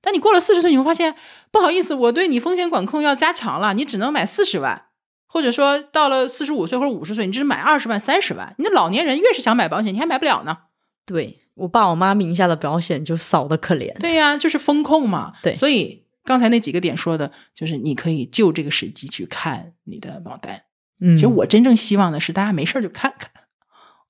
[0.02, 1.16] 但你过了四十岁，你会发现，
[1.52, 4.86] 不好意思，我对你风险管控要加强了，你只能买四十万，
[5.34, 8.54] 或者说到了四十五岁或者五十岁，你只是买二十万、三十万。
[8.58, 10.58] 你的老年人越是想买保险，你还买不了呢。
[11.06, 13.98] 对我爸我妈名下的保险就少的可怜。
[13.98, 15.32] 对呀，就是风控嘛。
[15.42, 20.64] 对所以刚才那几个点说的，就是你可以就这个时机去看你的保单。
[21.00, 23.32] 嗯其实我真正希望的是大家没事儿就看看，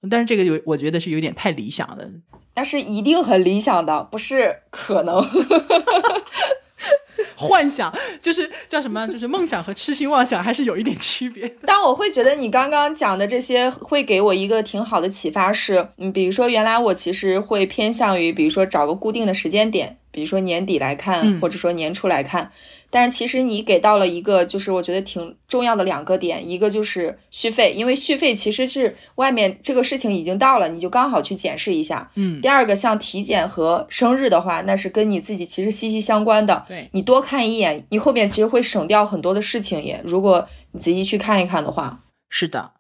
[0.10, 2.10] 但是这个有我觉得是有点太理想了。
[2.56, 5.24] 那是一定很理想的，不是可能。
[7.36, 9.08] 幻想就是叫什么？
[9.08, 11.52] 就是梦想和痴心妄想还是有一点区别。
[11.66, 22.52] 但我会觉得你刚刚讲的这些会给我一个挺好的启发是，嗯，比如说原来我其实会偏向于，比如说找个固定的时间点，比如说年底来看，嗯或者说年初来看。
[22.94, 32.12] 但是其实你给到了一个，就是我觉得挺重要的两个点，一个就是续费，因为续费其实是外面这个事情已经到了，你就刚好去检视一下。
[32.16, 36.66] 嗯第，二个像体检和生日的话，那是跟你自己其实息息相关的。
[36.68, 40.02] 对，你多看一眼，你后面其实会省掉很多的事情也。
[40.04, 42.72] 如果你仔细去看一看的话，是的。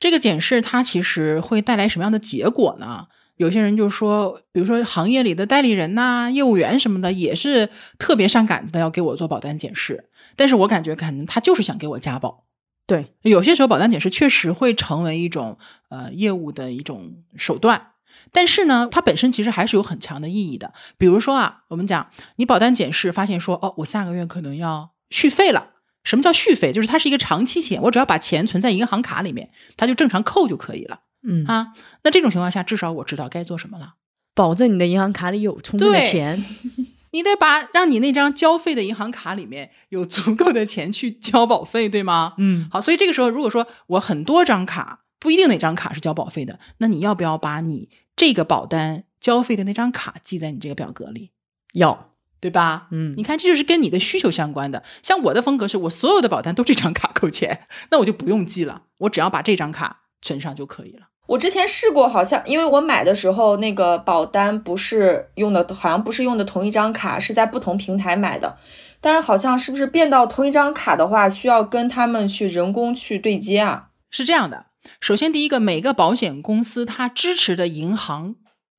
[0.00, 3.06] 这个检视它其实会带来什么样的结果呢？
[3.40, 10.10] 有些人就说，比如说行业里的代理人呐、业务员什么的，也是特别上杆子的，要给我做保单检视。
[10.36, 12.44] 但是我感觉可能他就是想给我加保。
[12.86, 15.56] 对，有些时候保单检视确实会成为一种
[15.88, 17.92] 呃业务的一种手段，
[18.30, 20.74] 但是呢，它本身其实还是有很强的意义的。
[20.98, 25.70] 比如说啊，我们讲你保单检视发现说，哦，我下个月可能要续费了。
[26.04, 26.74] 什么叫续费？
[26.74, 29.48] 就是它是一个长期险，我只要把钱存在银行卡里面，
[29.78, 31.72] 它就正常扣就可以了嗯，啊。
[32.04, 33.94] 那这种情况下，至少我知道该做什么了。
[34.34, 36.42] 保证你的银行卡里有充足的钱。
[37.12, 42.34] 你得把让你那张交费的银行卡里面有足够的钱去交保费，对吗？
[42.38, 51.32] 嗯，好，所以这个时候，如果说我很多张卡，不一定哪张卡是交保费的，那你要不要把你这个保单交费的那张卡记在你这个表格里，
[51.72, 52.86] 要，对吧？
[52.92, 54.84] 嗯你看，这就是跟你的需求相关的。
[55.02, 61.08] 像我的风格是我所有的保单都这张卡扣钱， 那我就不用记了，我只要把这张卡存上就可以了。
[61.30, 68.58] 我之前试过，好像因为我买的时候那个保单不是用的，好像不是用的同一张卡，是在不同平台买的。
[69.00, 73.90] 但是好像是不是变到同一张卡的话，需要跟他们去人工去对接啊？
[74.10, 74.66] 是这样的，
[75.00, 78.34] 首先第一个，每个保险公司它支持的银行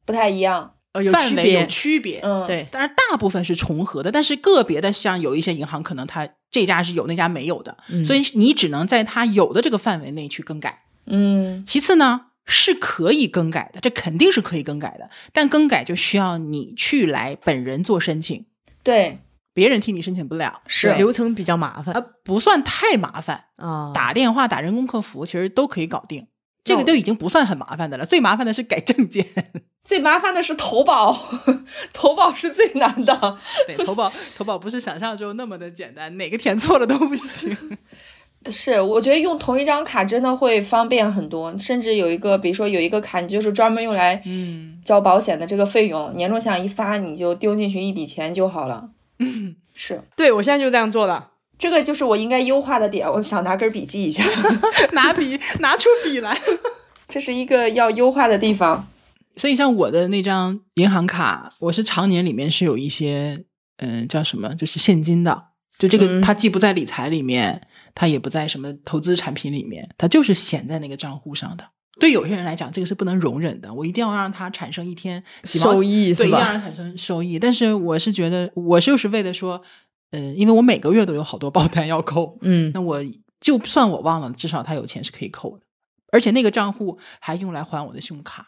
[0.05, 0.73] 不太一样。
[0.91, 1.65] 呃，有区范围有。
[1.67, 10.83] 区别，嗯，，对，但是大部分是重合的，但是个别的像有一些银行可能它这家是有，那家没有的，嗯所以你只能在它有的这个范围内去更改。
[11.05, 18.45] 嗯，其次呢，是可以更改的，这肯定是可以更改的，但更改就需要你去来本人做申请，
[18.83, 19.19] 对，
[19.53, 23.91] 别人替你申请不了，是流程比较麻烦呃，不算太麻烦，啊。
[23.93, 26.27] 打电话打人工客服其实都可以搞定。
[26.63, 29.25] 这个都已经不算很麻烦的了，最麻烦的是改证件。
[29.83, 31.11] 最麻烦的是投保，
[31.91, 33.39] 投保是最难的。
[33.65, 37.57] 对，投保投保不是想象中那么的简单，哪个填错了都不行。
[38.49, 48.89] 是，我觉得用同一张卡真的会方便很多，甚至有一个，比如说有一个卡，你就是专门用来嗯，交保险的这个费用，年终奖一发你就丢进去一笔钱就好了。
[49.19, 51.27] 嗯是，对我现在就这样做的。
[51.59, 54.23] 这个就是我应该优化的点，我想拿根笔记一下，
[54.93, 56.35] 拿笔拿出笔来。
[57.07, 58.87] 这是一个要优化的地方。
[59.35, 63.43] 所以像我的那张银行卡，我是常年里面是有一些，
[63.77, 65.43] 嗯、叫什么，就是现金的。
[65.77, 67.61] 就这个，嗯它既不在理财里面，
[67.93, 71.65] 它也不在什么投资产品里面，它就是显在那个账户上的。
[71.99, 76.27] 对有些人来讲，这个是不能容忍的，我一定要让它产生一天收益对？
[76.27, 77.37] 一定要让它产生收益。
[77.37, 79.61] 但是我是觉得，我就是为了说，
[80.09, 83.03] 呃，因为我每个月都有好多保单要扣，嗯，那我
[83.39, 85.63] 就算我忘了，至少它有钱是可以扣的，
[86.11, 88.47] 而且那个账户还用来还我的信用卡。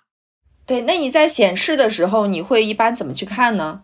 [0.65, 3.83] 对，那你在显示的时候，你会一般怎么去看呢？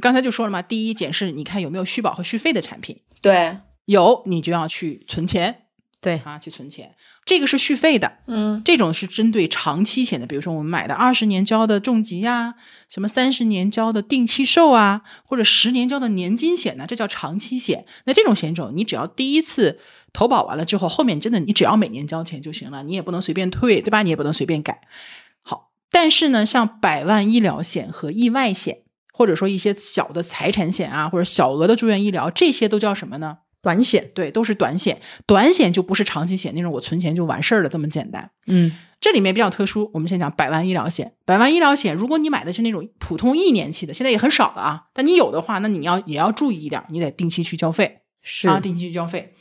[0.00, 3.58] 刚才就说了嘛，第一检视你看有没有续保和续费的产品，对，
[3.90, 5.62] 有你就要去存钱
[6.00, 6.94] 对，啊，去存钱。
[7.24, 12.54] 这个是续费的，嗯，这种是针对长期险的，比如说我们买的二十年交的重疾呀、
[12.88, 17.84] 什么三十年交的定期寿啊，或者十年交的年金险呢，这叫长期险。
[18.04, 19.80] 那这种险种，你只要第一次
[20.12, 24.02] 投保完了之后，后面真的你只要每年交钱就行了，你也不能随便退，对吧？
[24.02, 24.80] 你也不能随便改。
[25.42, 28.78] 好，但是呢，像百万医疗险和意外险，
[29.12, 33.38] 或者说一些小的财产险啊，或者小额的住院医疗，这些都叫什么呢？
[33.62, 35.00] 短险，对，都是短险。
[35.26, 38.30] 短险就不是长期险那种，我存钱就完事儿了这么简单。
[38.46, 41.12] 嗯，这里面比较特殊，我们先讲百万医疗险。
[41.24, 44.84] 百万医疗险，如果你买的是那种普通一年期的，现在也很少了啊。
[44.92, 49.34] 但你有的话，那你要也要注意一点，你得定期去交费是啊，定期去交费。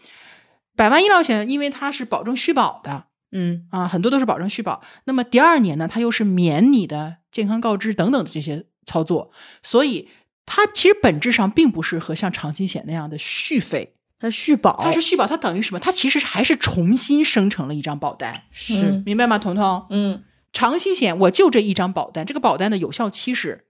[0.75, 4.81] 百万医疗险因为它是保证续保的嗯啊，很多都是保证续保。
[5.05, 10.09] 那么第二年呢，它又是免你的健康告知等等的这些操作，所以
[10.45, 15.79] 它其实本质上并不是和像长期险那样的续费，它续保，它是续保，它等于什么？
[15.79, 19.39] 它其实还是重新生成了一张保单，是嗯明白吗？
[19.39, 23.65] 彤彤，嗯长期险我就这一张保单，这个保单的有效期是，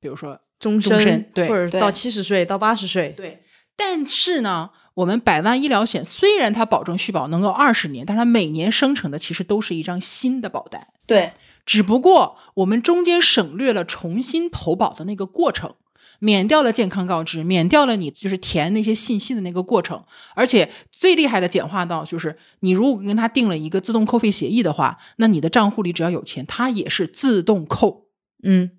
[0.00, 3.42] 比如说终终身对对或者到七十岁到八十岁，对，
[3.76, 11.32] 但是呢，我们百万医疗险虽然它保证续保能够二十年，但它每年生成的其实都是一张新的保单，对，
[11.64, 15.74] 只不过我们中间省略了重新投保的那个过程。
[16.24, 20.02] 免掉了健康告知，免掉了你就是填那些信息的那个过程，
[20.34, 28.06] 而且最厉害的简化到就是，你如果跟他定了一个自动扣费协议的话，那你的账户里只要有钱，它也是自动扣，
[28.42, 28.70] 嗯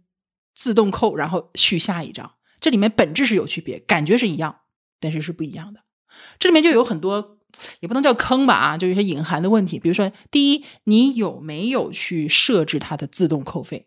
[0.55, 2.31] 自动扣，然后续下一张。
[2.59, 4.61] 这里面本质是有区别，感觉是一样，
[4.99, 5.81] 但是是不一样的。
[6.39, 7.37] 这里面就有很多，
[7.79, 9.77] 也不能叫坑吧啊，就有些隐含的问题。
[9.77, 13.85] 比如说，第一，你有没有去设置它的自动扣费？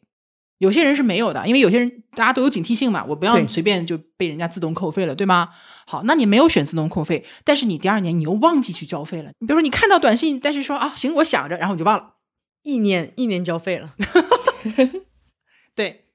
[0.59, 5.49] 有些人是没有的，因为有些人大家都有警惕性嘛，我不要随便就被人家自动扣费了，对吗？
[5.87, 9.31] 好，那你没有选自动扣费，但是你第二年你又忘记去交费了。
[9.39, 12.15] 你比如说你看到短信，但是说啊行，我想着，然后你就忘了。
[12.63, 13.95] 一年一年交费了，
[15.75, 16.07] 对，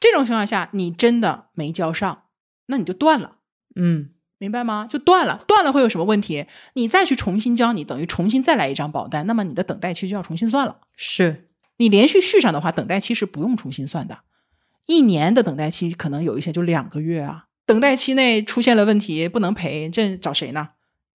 [0.00, 2.22] 这种情况下你真的没交上，
[2.66, 3.36] 那你就断了。
[3.76, 4.86] 嗯明白吗？
[4.88, 6.46] 就断了，断了会有什么问题？
[6.72, 10.78] 你再去重新交，你等于重新再来一张保单，那么你的等待期就要重新算了。
[10.96, 11.49] 是
[11.80, 14.18] 你连续续上的话，等待期是不用重新算的。
[14.84, 20.68] 一年的等待期可能有一些就两个月啊，等待期内出现了问题不能赔，这找谁呢？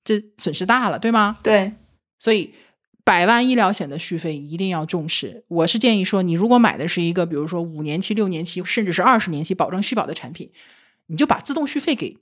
[0.04, 1.38] 这损失大了，对吗？
[1.44, 1.74] 对，
[2.18, 2.56] 所以
[3.04, 5.46] 百万医疗险的续费一定要重视。
[5.50, 10.50] 我是建议说，你如果买的是一个，比如说五年期、六年期，甚至是二十年期保证续保的产品，
[11.06, 12.18] 你就把自动续费给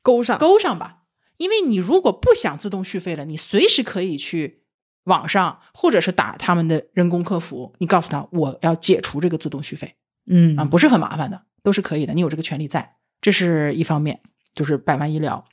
[0.00, 1.02] 勾上，勾上吧。
[1.36, 4.61] 因为你如果不想自动续费了，你随时可以去
[5.04, 9.94] 网上或者是打他们的人工客服，你告诉他我要解除这个自动续费
[10.26, 14.20] 嗯啊，不是很麻烦的，都是可以的，你有这个权利在，这是一方面，
[14.54, 15.44] 就是百万医疗，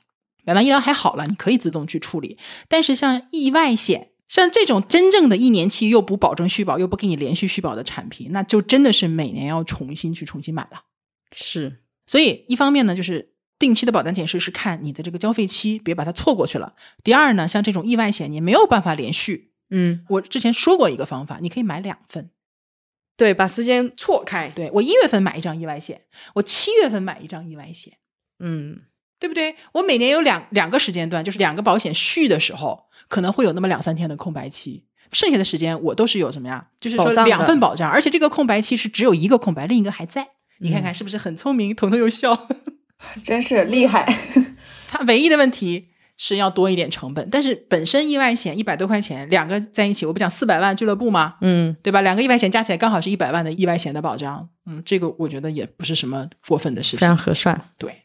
[0.44, 4.08] 百万医疗还好了，你可以自动去处理，但是像意外险。
[4.28, 10.84] 像这种真正的一年期又不保证续保又不给你连续续保的产品，那就真的是每年要重新去重新买了。
[11.34, 13.29] 是所以一方面呢，就是
[13.60, 16.74] 定期的保单检视是看你的这个交费期，别把它错过去了。
[17.04, 19.52] 第二呢，像这种意外险，你没有办法连续。
[19.72, 22.30] 嗯我之前说过一个方法，你可以买两份。
[23.16, 26.00] 对，把时间错开，对我一月份买一张意外险，
[26.34, 27.98] 我七月份买一张意外险，
[28.40, 28.80] 嗯
[29.18, 29.54] 对不对？
[29.72, 34.86] 我每年有两两个时间段，就是两个保险续的时候，可能会有那么两三天的空白期。
[35.12, 36.68] 剩下的时间我都是有什么呀？
[36.80, 40.26] 就是说两份保障，而且这个空白期是只有一个空白，另一个还在。
[40.60, 41.76] 你看看是不是很聪明？
[41.76, 42.48] 彤彤又笑。
[43.24, 44.06] 真是厉害。
[44.88, 51.36] 它唯一的问题是要多一点成本，但是本身意外险一百多块钱，两个在一起，我不讲四百万俱乐部吗？
[51.40, 52.00] 嗯对吧？
[52.02, 57.24] 两个意外险加起来刚好是一百万的意外险的保障，嗯，这个我觉得也不是什么过分的事情非常情。
[57.24, 58.02] 合算，对，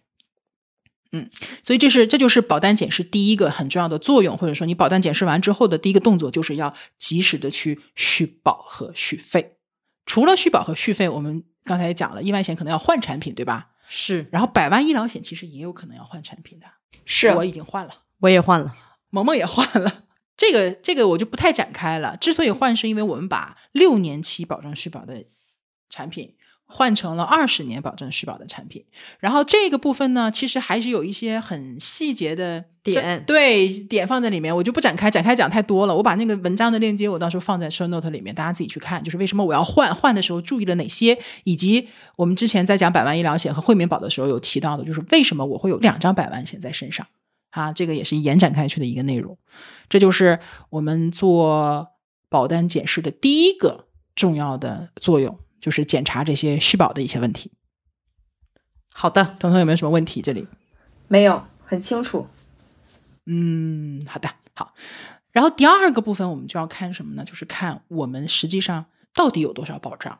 [1.11, 1.29] 嗯，
[1.63, 9.57] 所以这是这就是保单检视第一个很重要的作用，或者说你保单检视完之后的第一个动作，就是要及时的去续保和续费。
[10.05, 13.69] 除了续保和续费，我们刚才也讲了，意外险可能要换产品，对吧？
[13.87, 16.65] 是然后百万医疗险其实也有可能要换产品的，
[17.05, 18.03] 是我已经换了。
[18.19, 18.75] 我也换了，
[19.09, 20.03] 萌萌也换了。
[20.37, 22.17] 这个这个我就不太展开了。
[22.17, 25.25] 之所以换，是因为我们把六年期保障续保的
[25.89, 26.35] 产品
[26.67, 28.83] 换成了二十年保证续保的产品。
[29.19, 35.95] 然后这个部分呢，其实还是有一些很细节的点对点放在里面，我就不展开，展开讲太多了。
[35.95, 47.05] 我把那个文章的链接，我到时候放在 show note 里面，大家自己去看，就是为什么我要换，换的时候注意了哪些，以及我们之前在讲百万医疗险和惠民保的时候有提到的，就是为什么我会有两张百万险在身上。
[47.51, 49.37] 啊，这个也是延展开去的一个内容。
[49.87, 51.87] 这就是我们做
[52.27, 57.51] 保单检视的第一个重要的作用，就是检查这些续保的一些问题。
[58.93, 60.21] 好的，彤彤有没有什么问题？
[60.21, 60.47] 这里，
[61.07, 62.27] 没有很清楚。
[63.25, 64.75] 嗯，好的，好。
[65.31, 67.23] 然后第二个部分我们就要看什么呢？
[67.23, 70.19] 就是看我们实际上到底有多少保障。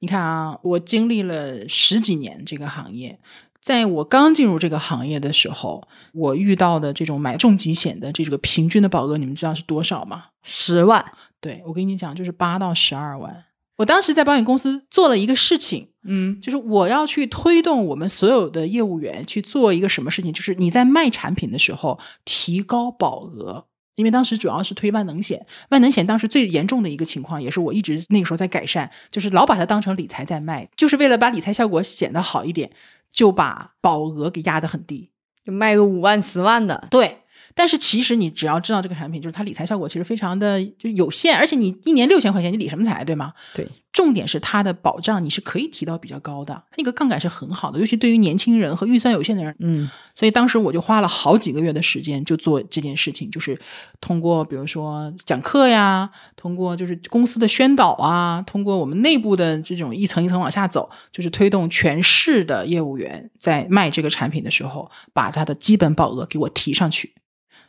[0.00, 3.18] 你看啊，我经历了十几年这个行业，
[3.62, 10.26] 在我刚进入这个行业的时候，我遇到的这种买重疾险的这个平均的保额，你们知道是多少吗？
[10.42, 11.02] 十万，
[11.40, 13.46] 对我跟你讲，就是八到十二万。
[13.76, 23.66] 我当时在保险公司做了一个事情，嗯就是我要去推动我们所有的业务员去做一个什么事情，就是你在卖产品的时候提高保额。
[23.96, 32.70] 因为当时主要是推万能险，万能险当时最严重的一个情况，也是我一直那个时候在改善，就是老把它当成理财在卖，就是为了把理财效果显得好一点，
[33.12, 35.10] 就把保额给压得很低。
[35.44, 37.18] 就卖个五万十万的，对，
[37.54, 43.32] 但是其实你只要知道这个产品，就是它理财效果其实非常的就有限，而且你一年六千块钱，你理什么财，对吗？
[43.54, 49.54] 对，重点是它的保障你是可以提到比较高的，那个杠杆是很好的，尤其对于年轻人和预算有限的人。
[49.58, 53.58] 嗯所以当时我就花了好几个月的时间就做这件事情，就是
[53.98, 67.14] 通过比如说讲课呀，通过就是公司的宣导啊，通过我们内部的这种一层一层往下走，就是推动全市的业务员在卖这个产品的时候，把它的基本保额给我提上去，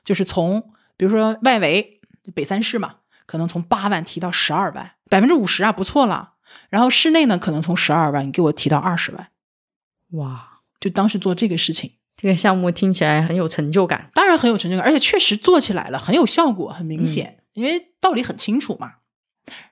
[0.03, 2.01] 就是从比如说外围
[2.33, 2.95] 北三市嘛，
[3.25, 6.33] 可能从八万提到十二万，百分之五十啊，不错了。
[6.69, 9.29] 然后室内呢，可能从十二万你给我提到二十万，
[10.11, 11.93] 哇，就当时做这个事情。
[12.15, 14.09] 这个项目听起来很有成就感。
[14.13, 18.93] 当然很有成就感，而且确实做起来了，很有效果，很明显，因为道理很清楚嘛。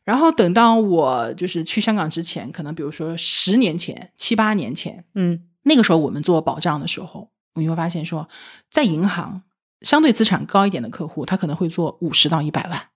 [0.04, 8.28] 然后等到我就是去香港之前，可能比如说十年前、七八年前，嗯那个时候我们做保障的时候，你会发现说，
[8.70, 9.44] 在银行
[9.82, 12.90] 相对资产高一点的客户，他可能会做五十到一百万，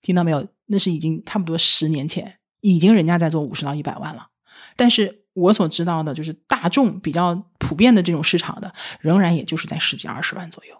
[0.00, 0.46] 听到没有？
[0.66, 4.28] 那是已经差不多十年前，已经人家在做五十到一百万了。
[4.76, 10.74] 但是我所知道的，就是大众比较普遍的这种市场的，仍然也就是在十几二十万左右。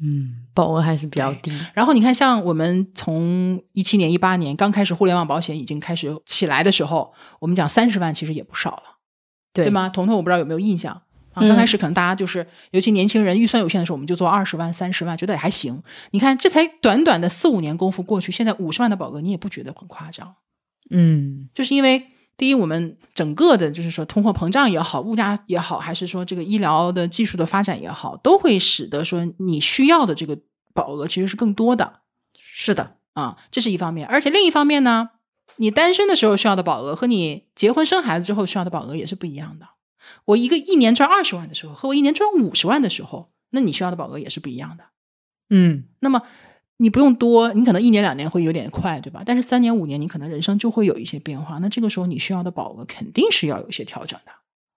[0.00, 1.52] 嗯，保额还是比较低。
[1.72, 8.82] 然后你看，像我们从一七年、一八年刚开始互联网保险已经开始起来的时候，我们讲三十万其实也不少了，
[9.52, 9.70] 对对？
[9.70, 9.88] 吗？
[9.88, 11.02] 彤彤，我不知道有没有印象
[11.34, 11.42] 啊？
[11.42, 15.82] 嗯刚开始可能大家就是，尤其年轻人预算有限的时候，我们就做二十万、三十万，觉得也还行。
[16.12, 20.34] 你看，这才短短的四五年功夫过去，现在五十万的保额，你也不觉得很夸张？
[20.90, 22.06] 嗯就是因为
[22.36, 30.38] 第一，我们整个的就是说通货膨胀也好，物价也好，还是说这个医疗的技术的发展也好，都会使得说你需要的这个
[30.74, 32.00] 保额其实是更多的。
[32.36, 34.06] 是的，啊，这是一方面。
[34.06, 35.10] 而且另一方面呢，
[35.56, 39.66] 你单身的时候需要的保额和你结婚生孩子之后需要的保额也是不一样的。
[40.26, 44.84] 我一个一年赚二十万的时候，和我一年赚五十万的时候，那你需要的保额也是不一样的。
[45.50, 46.22] 嗯那么
[46.78, 49.22] 你不用多，你可能一年两年会有点快，对吧？
[49.24, 51.58] 但是三年五年，你可能人生就会有一些变化。
[51.58, 54.32] 那这个时候你需要的保额肯定是要有一些调整的。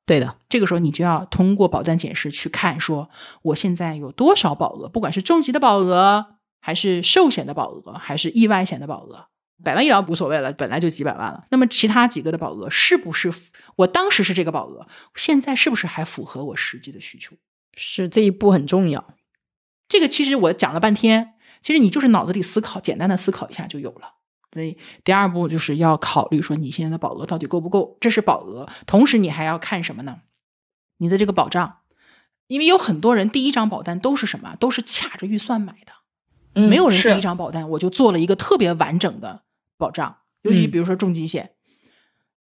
[0.05, 3.09] 对的，这个时候你就要通过保单检视去看，说
[3.41, 9.25] 我现在有多少保额，不管是重疾的保额，还是寿险的保额，还是意外险的保额，
[9.64, 11.45] 百万医疗无所谓了，本来就几百万了。
[11.49, 13.34] 那么其他几个的保额是不是
[13.76, 17.36] 我当时是这个保额，现在是不是还符合我实际的需求？
[17.76, 19.14] 是这一步很重要。
[19.88, 24.14] 这个其实我讲了半天，其实你就是脑子里思考，简单的思考一下就有了。
[24.51, 28.70] 所以第二步就是要考虑说你现在的保额到底够不够，这是保额。
[28.86, 30.22] 同时你还要看什么呢？
[30.97, 31.80] 你的这个保障，
[32.47, 34.55] 因为有很多人第一张保单都是什么？
[34.60, 35.91] 都是卡着预算买的，
[36.55, 39.43] 嗯没有人第一张保单我就做了一个特别完整的
[39.78, 41.51] 保障，尤其嗯比如说重疾险，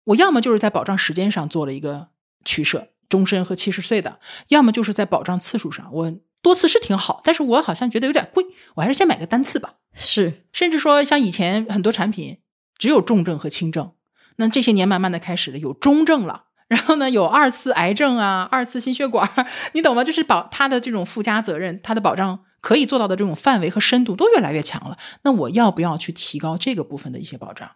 [0.05, 2.09] 我要么就是在保障时间上做了一个
[2.43, 4.19] 取舍，终身和七十岁的，
[4.49, 8.43] 要么就是在保障次数上，我多次是挺好，但是我好像觉得有点贵，
[8.75, 9.75] 我还是先买个单次吧。
[9.93, 12.39] 是，甚至说像以前很多产品
[12.77, 13.93] 只有重症和轻症，
[14.35, 16.47] 那这些年慢慢的开始了有中症了。
[16.67, 19.29] 然后呢，有二次癌症啊，二次心血管，
[19.73, 20.03] 你懂吗？
[20.03, 24.97] 就是保它的这种附加责任，它的保障可以做到的这种范围和深度都越来越强了。
[25.23, 27.69] 那我要不要去提高这个部分的一些保障？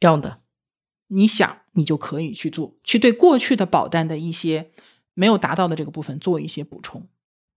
[0.00, 0.42] 要的。
[1.08, 4.70] 你想，你就可以去做，去对过去的保单的一些
[5.14, 7.08] 没有达到的这个部分做一些补充。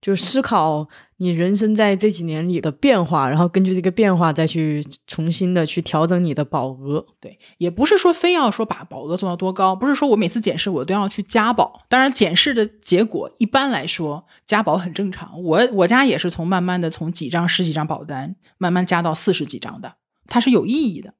[0.02, 0.86] 就思考
[1.18, 7.06] 你人生在这几年里的变化，然后根据这个变化再去重新的去调整你的保额。
[7.20, 11.84] 对，也不是说非要说把保额做到多高，不是说我每次检视我都要去加保。
[11.88, 15.40] 当然，检视的结果一般来说加保很正常。
[15.40, 19.94] 我我家也是从慢慢的从几张十几张保单慢慢加到四十几张的，
[20.26, 21.14] 它是有意义的。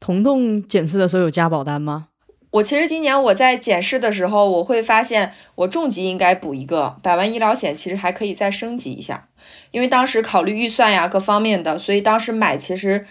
[0.00, 2.08] 彤彤检视的时候有加保单吗？
[2.54, 9.28] 我其实今年我在检视的时候，我会发现我重疾应该补一个，百万医疗险其实还可以再升级一下，
[9.72, 13.04] 因为当时考虑预算呀各方面的，所以当时买其实，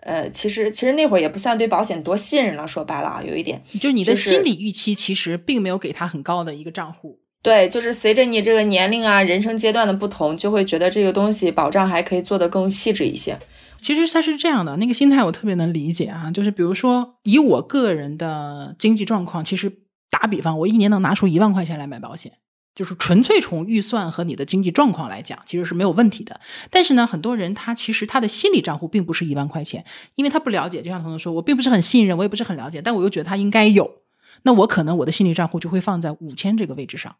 [0.00, 3.62] 呃，其实其实那会儿也不算对保险多信任了，说白了啊，有一点。
[3.80, 7.20] 就你的心理预期其实并没有给他很高的一个账户。
[7.42, 13.38] 对，就是随着你这个年龄啊、人生阶段的不同，就会觉得这个东西保障还可以做得更细致一些。
[13.80, 16.30] 其实它是这样的，那个心态我特别能理解啊。
[16.30, 19.72] 就是比如说，以我个人的经济状况，其实
[20.10, 22.32] 打比方，我一年能拿出一万块钱来买保险，
[22.74, 26.40] 就是纯粹从预算和你的经济状况来讲，其实是没有问题的。
[26.70, 30.82] 但是呢，很多人他其实他的心理账户并不是一万块钱，因为他不了解。
[30.82, 34.02] 就像彤彤说，我并不是很信任，我也不是很了解，但我又觉得他应该有，
[34.42, 37.16] 那我可能我的心理账户就会放在五千这个位置上。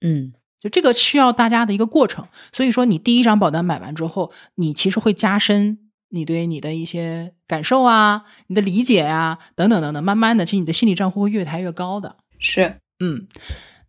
[0.00, 5.78] 嗯，就这个需要大家的一个过程，所以说你第一张保单买完之后，你其实会加深
[6.12, 12.16] 你对你的一些感受啊、你的理解啊等等等等，慢慢的，其实你的心理账户会越抬越高的。
[12.38, 13.26] 是，嗯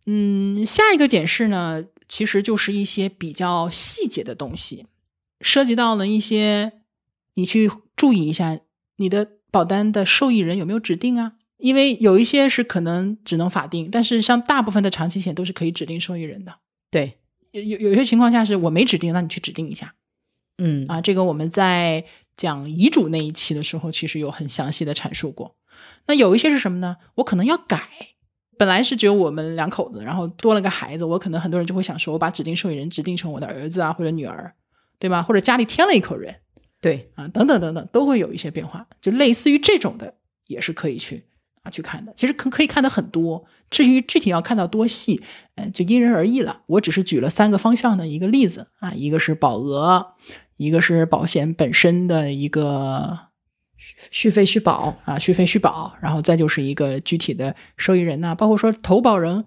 [0.06, 4.86] 嗯，下一个检视呢，其实就是一些比较细节的东西。
[5.40, 6.72] 涉及到了一些，
[7.34, 8.58] 你去注意一下
[8.96, 11.34] 你的保单的受益人有没有指定啊？
[11.58, 16.54] 因为有一些是可能只能法定，但是像大部分的长期险都是可以指定受益人的。
[16.90, 17.18] 对，
[17.52, 19.94] 有有有些情况下是我没指定，那你去指定一下
[20.58, 21.00] 嗯啊。
[21.00, 22.04] 这个我们在
[22.36, 25.56] 讲遗嘱那一期的时候，其实有很详细的阐述过。
[26.06, 26.96] 那有一些是什么呢？
[27.16, 27.88] 我可能要改，
[28.58, 34.54] 本来是只有我们两口子，然后多了个孩子，我可能很多人就会想说，我把指定受益人指定成我的儿子啊或者女儿，
[34.98, 35.22] 对吧？
[35.22, 36.36] 或者家里添了一口人
[36.80, 38.86] 对，啊，等等等等，都会有一些变化。
[39.00, 40.14] 就类似于这种的，
[40.46, 41.24] 也是可以去
[41.64, 42.12] 啊去看的。
[42.14, 45.20] 其实可可以看的很多，至于具体要看到多细，
[45.56, 46.60] 嗯、就因人而异了。
[46.68, 50.14] 我只是举了三个方向的一个例子啊，一个是保额，
[50.56, 53.18] 一个是保险本身的一个
[54.10, 59.44] 续费续保，啊续费续保，然后再就是一个具体的受益人呐、包括说投保人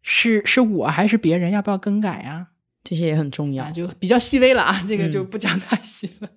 [0.00, 2.48] 是是我还是别人，要不要更改啊？
[2.82, 3.70] 这些也很重要啊，。
[3.72, 6.28] 就比较细微了啊，这个就嗯不讲太细了。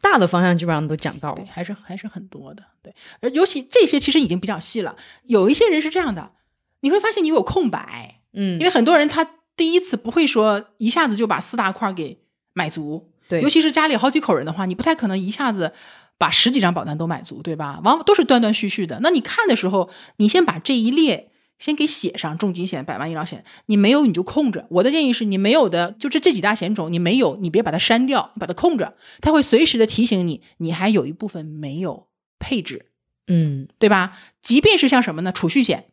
[0.00, 1.50] 大的方向基本上都讲到对，了。
[1.52, 2.62] 还是还是很多的。
[2.82, 4.96] 对，而尤其这些其实已经比较细了。
[5.24, 6.32] 有一些人是这样的，
[6.80, 9.24] 你会发现你有空白，嗯因为很多人他
[9.56, 12.22] 第一次不会说一下子就把四大块给
[12.54, 15.72] 买足，对，尤其是家里好几口人的话，你不太可能一下子
[16.16, 17.80] 把十几张保单都买足，对吧？
[17.84, 19.00] 往往都是断断续续的。
[19.02, 21.29] 那你看的时候，你先把这一列
[21.60, 24.66] 先给写上，重疾险、百万医疗险，你没有你就空着。
[24.70, 32.08] 我的建议是你没有的，就这这几大险种，你没有，你别把它删掉，你把它空着，它会随时的提醒你，你还有一部分没有
[32.40, 32.86] 配置。
[33.32, 34.18] 嗯对吧？
[34.42, 35.30] 即便是像什么呢？
[35.30, 35.84] 储蓄险，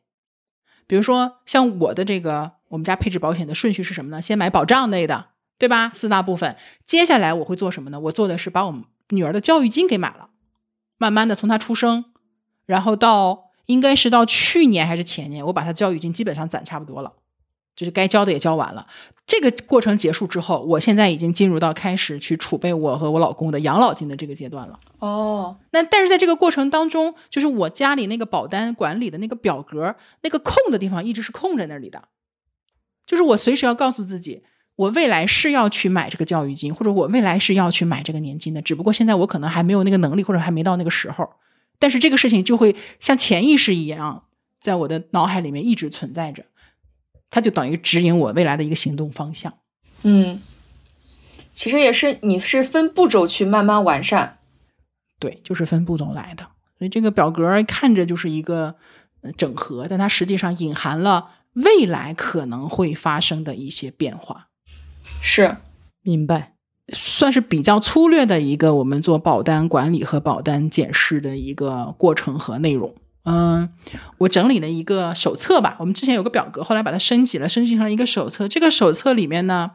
[0.88, 4.20] 比如说像我的这个，我们家配置保险的顺序是什么呢？
[4.20, 5.28] 先买保障类的，
[5.60, 5.92] 对吧？
[5.94, 6.56] 四大部分，
[6.86, 8.00] 接下来我会做什么呢？
[8.00, 10.32] 我做的是把我们女儿的教育金给买了，
[10.98, 12.06] 慢慢的从她出生，
[12.66, 17.14] 然后到应该是到去年还是前年，我把它教育金基本上攒差不多了。
[17.76, 18.88] 就是该交的也交完了，
[19.28, 24.80] 这个过程结束之后，我现在已经进入到开始去储备我和我老公的养老金的这个阶段了。
[24.98, 32.06] 哦，那但是在这个过程当中，就是我家里那个保单管理的那个表格，那个空的地方一直是空在那里的，
[33.06, 34.42] 就是我随时要告诉自己，
[34.76, 41.30] 我未来是要去买这个教育金，或者我未来是要去买这个年金的，只不过现在我可能还没有那个能力，或者还没到那个时候。
[41.80, 44.26] 但是这个事情就会像潜意识一样，
[44.60, 46.46] 在我的脑海里面一直存在着，
[47.30, 49.54] 它就等于指引我未来的一个行动方向。
[50.04, 50.42] 嗯，
[51.54, 54.40] 其实也是你是分步骤去慢慢完善。
[55.20, 56.48] 对，就是分步骤来的。
[56.78, 58.76] 所以这个表格看着就是一个
[59.22, 64.50] 呃整合，但它实际上隐含了未来可能会发生的一些变化，
[65.22, 65.58] 是，
[66.04, 66.57] 明白。
[66.94, 72.96] 算是比较粗略的一个我们做保单管理和保单检视的一个过程和内容。
[73.26, 73.70] 嗯，
[74.20, 75.76] 我整理了一个手册吧。
[75.80, 78.48] 我们之前有个表格，后来把它升级了，升级成了一个手册。
[78.48, 79.72] 这个手册里面呢，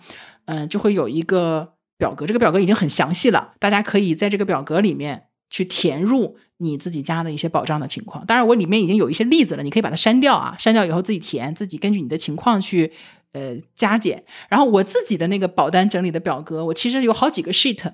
[0.46, 8.24] 嗯、就会有一个表格，这个表格已经很详细了，大家可以在这个表格里面去填入你自己家的一些保障的情况。
[8.24, 12.90] 当然，我里面已经有一些例子了，你可以把它删掉啊，删掉以后自己填，自己根据你的情况去
[13.32, 14.24] 呃加减。
[14.48, 17.92] 然后我自己的那个保单整理的表格，我其实有好几个 sheet。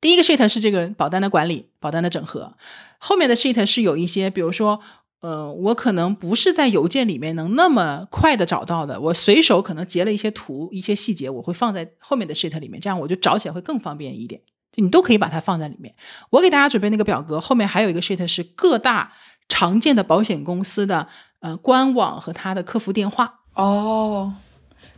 [0.00, 2.54] 第一个 sheet 是这个保单的管理、保单的整合，
[2.98, 4.80] 后面的 sheet 是有一些，比如说，
[5.20, 14.40] 呃，我可能不是在邮件里面能那么快的找到的，我随手可能截了一些图、一些细节，我会放在后面的 sheet 里面，这样我就找起来会更方便一点。
[14.72, 15.94] 就你都可以把它放在里面。
[16.30, 19.12] 我给大家准备那个表格，后面还有一个 sheet 是各大
[19.48, 21.06] 常见的保险公司的
[21.38, 23.41] 呃官网和它的客服电话。
[23.54, 24.34] 哦，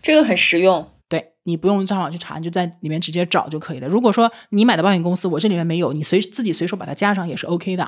[0.02, 0.88] 这个很实用。
[1.08, 3.86] 对你不用上网去查，你就在里面直接找就可以了。
[3.86, 7.84] 如果说你买的保险公司我这里面没有，你随自己随手把它加上也是 OK 的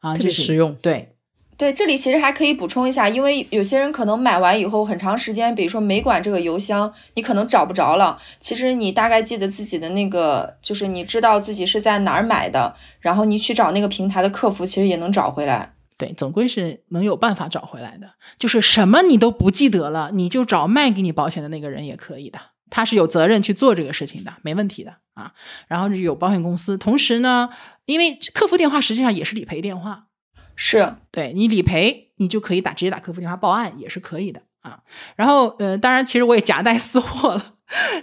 [0.00, 1.14] 啊，特这实用对，
[1.56, 8.18] 对，这里其实还可以补充一下，因为有些人可能买完以后很长时间，比如说没管这个邮箱，你可能找不着了。
[8.40, 15.74] 其实你大概记得自己的那个，就是你知道自己是在哪儿买的，然后你去找那个平台的客服，其实也能找回来。
[15.98, 18.08] 对，总归是能有办法找回来的。
[18.38, 22.38] 就是什么你都不记得了，你就找卖给你保险的那个人也可以的，
[22.70, 25.34] 他是有责任去做这个事情的，没问题的啊。
[25.66, 27.50] 然后有保险公司，同时呢，
[27.84, 30.06] 因为客服电话实际上也是理赔电话，
[30.54, 34.80] 是，对你理赔，你就可以打直接打客服电话报案也是可以的啊。
[35.16, 37.54] 然后呃，当然其实我也夹带私货了。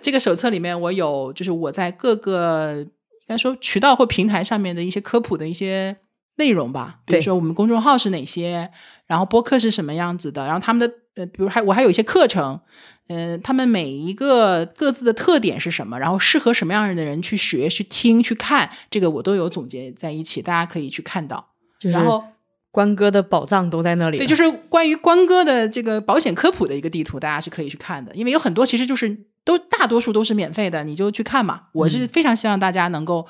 [0.01, 5.95] 这个手册里面我有，就是我在各个应该说渠道或平台上面的一些科普的一些
[6.37, 8.69] 内容吧，比如说我们公众号是哪些，
[9.07, 12.59] 然后播客是什么样子的，然后他们的呃，比如还我还有一些课程，
[13.07, 21.51] 呃，他们每一个各自的特点是什么，然后适合什么样的人去学、去听、去看，这个我都有总结在一起，大家可以去看到。
[21.79, 22.23] 就是然后
[22.71, 24.17] 关哥的宝藏都在那里。
[24.17, 31.61] 对，就是关于关哥的这个保险科普的一个地图，大家是可以去看的，因为有很多其实就是都大多数都是免费的，你就去看嘛。
[31.71, 33.25] 我是非常希望大家能够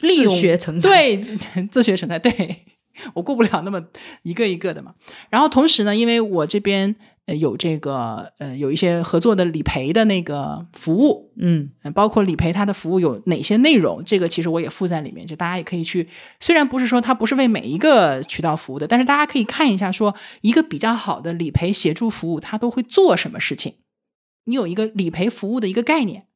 [0.00, 1.16] 利用自学成才对
[1.70, 2.64] 自学成才，对
[3.14, 3.82] 我过不了那么
[4.22, 4.94] 一个一个的嘛。
[5.30, 16.08] 然后同时呢，因为我这边呃有这个呃有一些合作的理赔的那个服务，嗯呃包括理赔它的服务有哪些内容，这个其实我也附在里面，就大家也可以去。
[16.40, 23.74] 虽然不是说它不是为每一个渠道服务的，但是大家可以看一下，说一个比较好的理赔协助服务，它都会做什么事情。
[24.44, 26.26] 你有一个理赔服务的一个概念。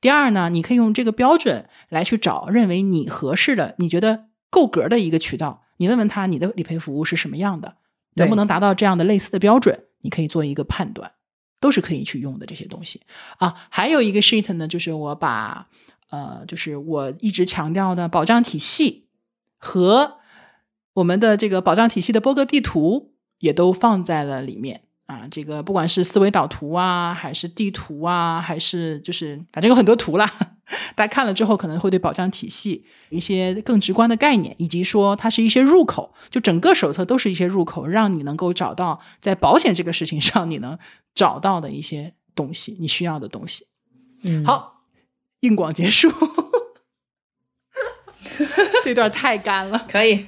[0.00, 7.76] 第二呢，你可以用这个标准来去找认为你合适的、你觉得够格的一个渠道，你问问他你的理赔服务是什么样的，
[8.14, 11.12] 能不能达到这样的类似的标准，你可以做一个判断，
[11.60, 13.00] 都是可以去用的这些东西
[13.38, 13.54] 啊。
[13.70, 15.68] 还有一个 sheet 呢，就是我把
[16.10, 19.08] 呃，就是我一直强调的保障体系
[19.56, 20.18] 和
[20.94, 24.82] 我们的这个保障体系的波格地图也都放在了里面。
[25.06, 30.28] 啊，这个不管是思维导图啊，还是地图啊，还是就是反正有很多图啦，
[30.96, 40.76] 大家看了之后可能会对保障体系一些更直观的概念，以及说它是一些入口，就整个手册都是一些入口，让你能够找到在保险这个事情上你能
[41.14, 43.68] 找到的一些东西，你需要的东西。
[44.24, 44.82] 嗯，好，
[45.40, 46.12] 硬广结束，
[48.82, 49.86] 这段太干了。
[49.88, 50.26] 可以，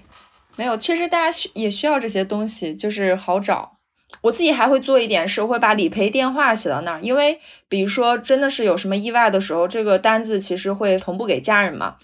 [0.55, 3.78] 没有，确实大家需也需要这些东西，就是好找。
[4.23, 7.39] 我自己还会做一点是，会把理赔电话写到那儿，因为
[7.69, 11.97] 比如说真的是有什么意外的时候，这个单子其实会同步给家人嘛。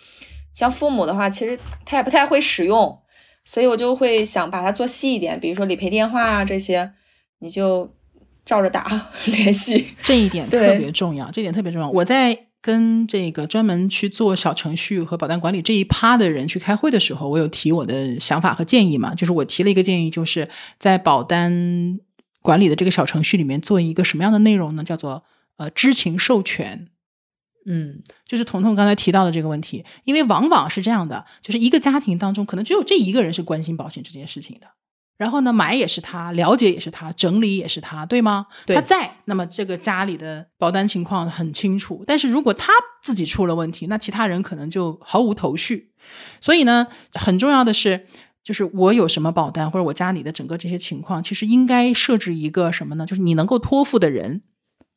[0.54, 3.00] 像父母的话，其实他也不太会使用，
[3.44, 6.92] 所以我就会想把它做细一点，比如说理赔电话啊这些，
[7.40, 7.92] 你就
[8.44, 8.86] 照着打
[9.26, 9.96] 联系。
[10.02, 11.90] 这一点特别重要，这点特别重要。
[11.90, 20.48] 我在跟这个专门去做小程序和保单管理这一趴的人去开会的时候，我有提我的想法和建议嘛，就是我提了一个建议，就是
[20.78, 22.00] 在保单
[22.40, 24.82] 管理的这个小程序里面做一个什么样的内容呢？
[24.82, 25.24] 叫做
[25.58, 26.88] 呃知情授权。
[27.66, 34.68] 嗯就是彤彤刚才提到的这个问题，因为往往是这样的，就是一个家庭当中可能只有这一个人是关心保险这件事情的，
[35.16, 38.46] 然后呢，买也是他，了解也是他，整理也是他，对吗？
[38.66, 45.92] 对他在，那么这个家里的保单情况很清楚，但是如果他自己出了问题，那其他人可能就毫无头绪。
[46.40, 48.06] 所以呢，很重要的是。
[48.44, 53.06] 就是我有什么保单，或者我家里的整个这些情况，其实应该设置一个什么呢？
[53.06, 54.42] 就是你能够托付的人，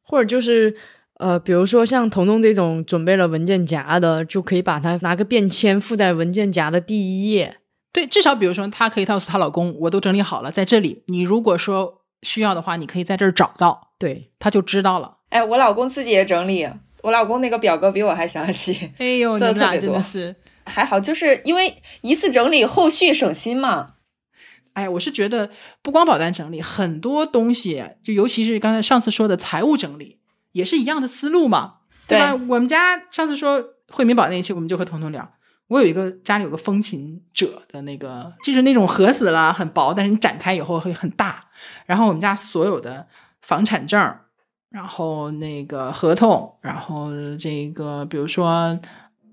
[0.03, 0.75] 或者就是
[1.13, 7.59] 呃，比如说像彤彤这种准备了文件夹的，就可以把它拿个便签附在文件夹的第一页。
[7.97, 11.01] 对，至少比如说，她可以告诉她老公，我都整理好了，在这里。
[11.07, 15.17] 你如果说需要的话，你可以在这儿找到，对，她就知道了。
[15.29, 16.69] 哎，我老公自己也整理，
[17.01, 20.35] 我老公那个表格比我还详细，哎呦，做得你俩特别多真的是，
[20.67, 23.93] 还好，就是因为一次整理，后续省心嘛。
[24.73, 25.49] 哎，我是觉得
[25.81, 30.19] 不光保单整理，很多东西，就尤其是刚才上次说的财务整理，
[30.51, 31.77] 也是一样的思路嘛，
[32.07, 32.35] 对吧？
[32.47, 35.27] 我们家上次说惠民保那一期，我们就和彤彤聊。
[35.67, 41.43] 我有一个家里有个风琴者的那个，就是那种合死了很薄，但是你展开以后会很大。
[41.85, 43.05] 然后我们家所有的
[43.41, 43.99] 房产证，
[44.69, 48.79] 然后那个合同，然后这个比如说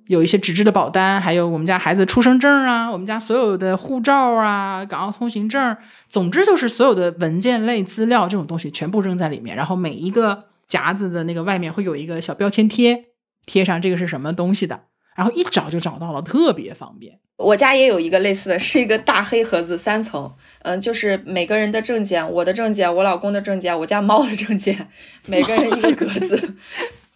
[0.07, 5.77] 有一些纸质的保单，还有我们家孩子出生证啊，我们家所有的护照啊、港澳通行证，
[6.09, 13.05] 总之就是所有的文件类资料这种东西全部扔在里面，然后每一个夹子的那个外面会有一个小标签贴，
[13.47, 14.83] 贴上这个是什么东西的，
[15.15, 17.19] 然后一找就找到了，特别方便。
[17.37, 24.89] 我家也有一个类似的，是一个大黑盒子，三层，嗯，就是每个人的证件，我的证件，我老公的证件，我家猫的证件，
[25.27, 26.37] 每个人一个格子，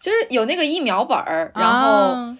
[0.00, 2.36] 就是有那个疫苗本儿，然后啊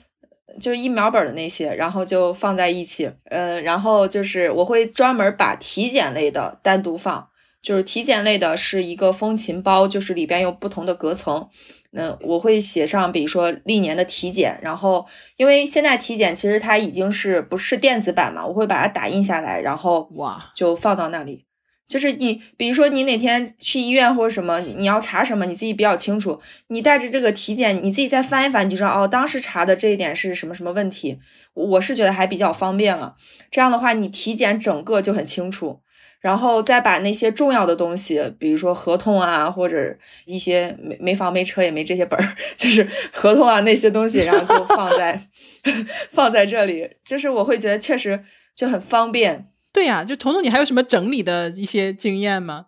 [0.61, 7.28] 就是疫苗本儿的那些，然后就放在一起，嗯，然后就是我会专门把体检类的单独放，
[7.62, 11.48] 就是体检类的是一个风琴包，就是里边有不同的隔层。
[11.93, 21.47] 嗯，我会写上，比如说历年的体检，然后因为现在体检其实它已经是不是电子版嘛，我会把它打印下来，然后哇，就放到那里。
[21.86, 26.39] 就是你，比如说你哪天去医院或者什么，你要查什么，你自己比较清楚。
[26.66, 31.18] 你带着这个体检，你自己再翻一翻，你就知道哦，当时查的这一点是什么什么问题。
[31.55, 33.16] 我是觉得还比较方便了。
[33.51, 35.80] 这样的话，你体检整个就很清楚。
[36.21, 45.21] 然后再把那些重要的东西，比如说合同啊，或者一些没没房没车也没这些本儿， 就是合同啊那些东西，然后就放在
[46.12, 49.49] 放在这里，就是我会觉得确实就很方便。
[49.73, 52.66] 对呀、就彤彤，你还有什么整理的一些经验吗？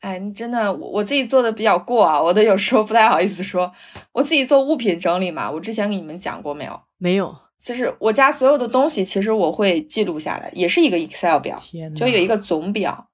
[0.00, 3.70] 哎，你真的，我我自己做的比较过啊，我都有时候不太好意思说，
[4.12, 6.80] 我自己做物品整理嘛，我之前给你们讲过没有？
[6.98, 11.62] 没有，就是我家所有的东西，其实我会记录下来，也是一个 Excel 表，
[11.94, 13.06] 就有一个总表，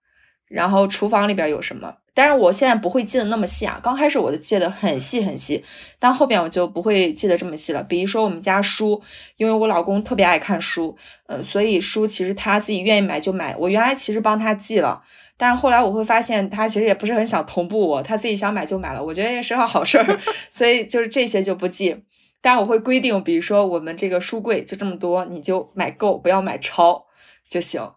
[0.49, 1.95] 然后厨房里边有什么。
[2.15, 5.63] 但是我现在不会记得那么细啊，刚开始我就记得很细很细，
[6.01, 7.81] 但后边我就不会记得这么细了。
[7.85, 9.01] 比如说我们家书，
[9.37, 10.97] 因为我老公特别爱看书，
[11.29, 13.55] 嗯，所以书其实他自己愿意买就买。
[13.57, 15.01] 我原来其实帮他记了，
[15.37, 20.21] 但是后来我会发现他其实也不是很想同步我，他自己想买就买了，我觉得也是个好事儿，
[20.51, 21.95] 所以就是这些就不记。
[22.41, 27.07] 但是我会规定，比如说我们这个书柜就这么多，你就买够，不要买超
[27.47, 27.91] 就行。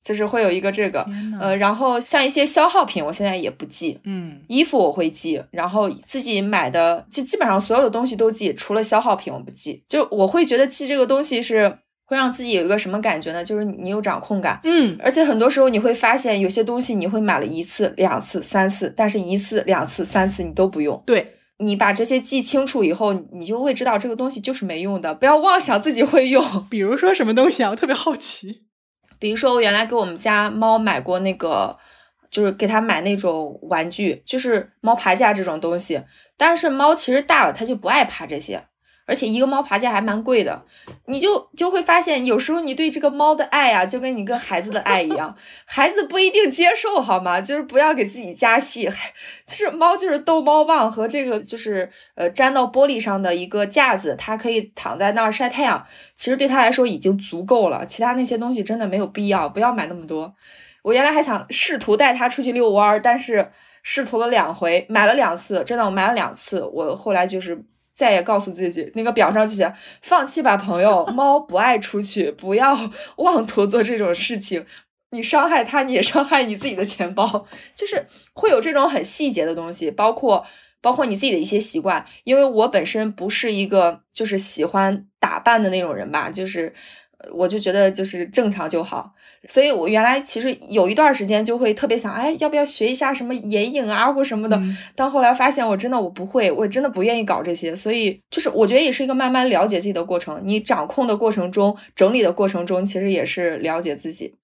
[0.00, 1.04] 就是会有一个这个，
[1.38, 9.84] 呃，然后像一些消耗品，我现在也不记，嗯，衣服我会记，然后自己买的就基本上所有的东西都记，除了消耗品我不记。
[9.86, 13.44] 就我会觉得记这个东西是会让自己有一个什么感觉呢？
[13.44, 21.02] 就是你有掌控感，嗯，而且很多时候你会发现有些东西你会买了一次、两次、三次，但是一次、两次、三次你都不用。
[21.04, 26.44] 对你把这些记清楚以后，你就会知道这个东西就是没用的，不要妄想自己会用。
[26.70, 27.70] 比如说什么东西啊？
[27.70, 28.62] 我特别好奇。
[29.18, 31.76] 比如说，我原来给我们家猫买过那个，
[32.30, 36.00] 就是给它买那种玩具，就是猫爬架这种东西。
[36.36, 38.64] 但是猫其实大了，它就不爱爬这些，
[39.08, 40.62] 而且一个猫爬架还蛮贵的。
[41.06, 45.34] 你就就会发现，有时候你对这个猫的爱啊，就跟你跟孩子的爱一样，
[45.64, 47.40] 孩子不一定接受，好吗？
[47.40, 48.84] 就是不要给自己加戏。
[49.46, 55.82] 就是猫就是逗猫棒和这个就是呃粘到玻璃上的一个架子，它可以躺在那儿晒太阳，
[56.14, 57.86] 其实对它来说已经足够了。
[57.86, 60.34] 其他那些东西真的没有必要，不要买那么多。
[60.82, 63.50] 我原来还想试图带它出去遛弯儿，但是。
[63.90, 66.62] 试图了两回，买了两次，真的我买了两次。
[66.74, 67.58] 我后来就是
[67.94, 72.78] 再也告诉自己，那个表上就写放弃吧，朋友，猫不爱出去，不要
[73.16, 74.66] 妄图做这种事情。
[75.12, 77.46] 你伤害它，你也伤害你自己的钱包。
[77.74, 80.44] 就是会有这种很细节的东西，包括
[80.82, 82.04] 包括你自己的一些习惯。
[82.24, 86.74] 因为我本身不是一个就是喜欢打扮的那种人吧，就是。
[87.32, 89.12] 我就觉得就是正常就好，
[89.48, 94.60] 所以我原来其实有一段时间就会特别想，哎，要不要学一下什么眼影啊或什么的。
[94.94, 97.74] 但后来发现我真的我不会，我真的不愿意搞这些。
[97.74, 100.40] 所以就是我觉得也是一个慢慢了解自己的过程。
[100.44, 104.36] 你掌控的过程中，整理的过程中，其实也是了解自己。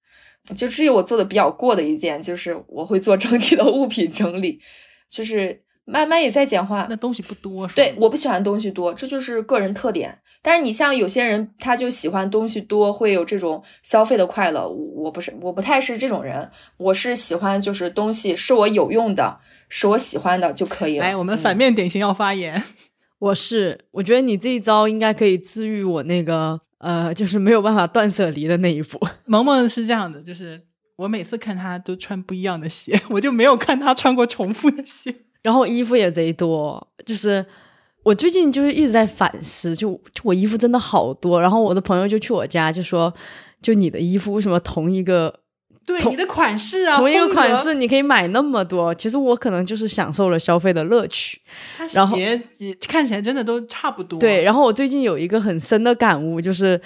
[0.53, 4.59] 就至于我做的比较过的一件，就是我会做整体的物品整理，
[5.09, 5.64] 就是。
[5.85, 7.67] 慢慢也在简化，那东西不多。
[7.69, 10.17] 对，我不喜欢东西多，这就是个人特点。
[10.41, 14.67] 但是你像有些人，他就喜欢东西多，会有这种消费的快乐。
[14.67, 16.49] 我不是，我不太是这种人。
[16.77, 21.05] 我是喜欢就是东西是我有用的，是我喜欢的就可以了。
[21.05, 22.61] 来，我们反面典型要发言。
[23.19, 28.99] 我是，我觉得你这一招应该可以治愈我那个呃，就是没有办法断舍离的那一步。
[29.25, 30.61] 萌萌是这样的，就是
[30.97, 35.15] 我每次看他都穿不一样的鞋， 我就没有看他穿过重复的鞋。
[35.45, 37.45] 然后衣服也贼多，就是
[38.01, 41.39] 我最近就是一直在反思，就就我衣服真的好多。
[41.39, 43.13] 然后我的朋友就去我家就说，
[43.61, 45.31] 就你的衣服为什么同一个
[45.85, 48.91] 对你的款式啊，同一个款式你可以买那么多？
[48.95, 51.39] 其实我可能就是享受了消费的乐趣。
[51.93, 52.41] 然后鞋
[52.87, 54.17] 看起来真的都差不多。
[54.19, 56.81] 对，然后我最近有一个很深的感悟，就是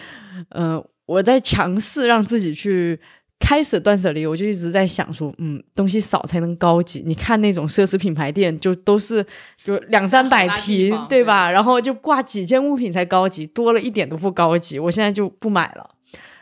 [0.50, 3.00] 嗯，我在强势让自己去。
[3.40, 7.02] 开始断舍离，我就一直在想说，嗯，东西少才能高级。
[7.06, 9.26] 你看那种奢侈品牌店，就都是
[9.64, 11.50] 就两三百平，对吧？
[11.50, 14.78] 然后就挂几件物品才高级，多了一点都不高级。
[14.78, 15.90] 我现在就不买了。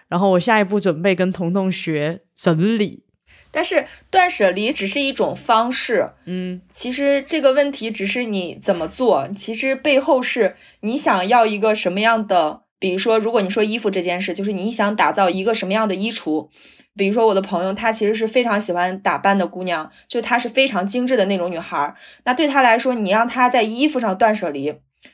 [0.09, 3.03] 然后我下一步准备跟彤彤学整理。
[3.51, 12.63] 但是断舍离只是一种方式，嗯，其实这个问题只是你怎么做，其实背后是你想要一个什么样的。
[12.79, 16.49] 比如说，如果你说衣服这件事，就是你想打造一个什么样的衣橱。
[16.95, 21.95] 比如说我的朋友，她其实是非常喜欢打扮的姑娘，就她是非常精致的那种女孩。
[22.25, 24.73] 那对她来说，你让她在衣服上断舍离，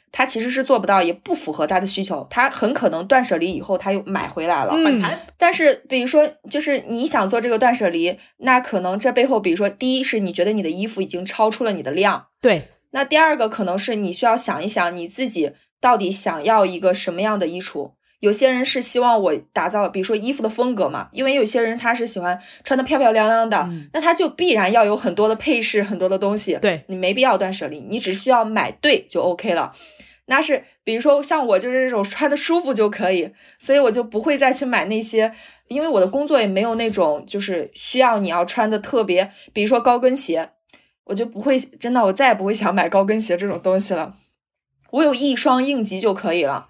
[0.09, 2.25] 她其实是做不到，也不符合她的需求。
[2.29, 4.73] 她很可能断舍离以后，她又买回来了。
[4.77, 5.03] 嗯。
[5.37, 12.27] 但是，比如说，就是你想做这个断舍离，那可能这背后，比如说，第一是你觉得你的衣服已经超出了你的量。
[12.39, 12.69] 对。
[12.91, 15.51] 那第二个可能是你需要想一想，你自己
[15.83, 17.91] 到底想要一个什么样的衣橱。
[18.21, 26.57] 有些人是希望我打造，比如说衣服的风格嘛，因为有些人他是喜欢穿的漂漂亮亮的，那他就必然要有很多的配饰，很多的东西。
[26.61, 29.73] 对你没必要断舍离，你只需要买对就 OK 了。
[30.27, 33.29] 那是比如说像我就是这种穿的舒服就可以，
[33.59, 35.33] 所以我就不会再去买那些，
[35.67, 40.51] 因为我的工作也没有那种就是需要你要穿的特别，比如说高跟鞋，
[41.03, 44.13] 我就不会真的我再也不会想买高跟鞋这种东西了。
[44.93, 46.69] 我有一双应急就可以了。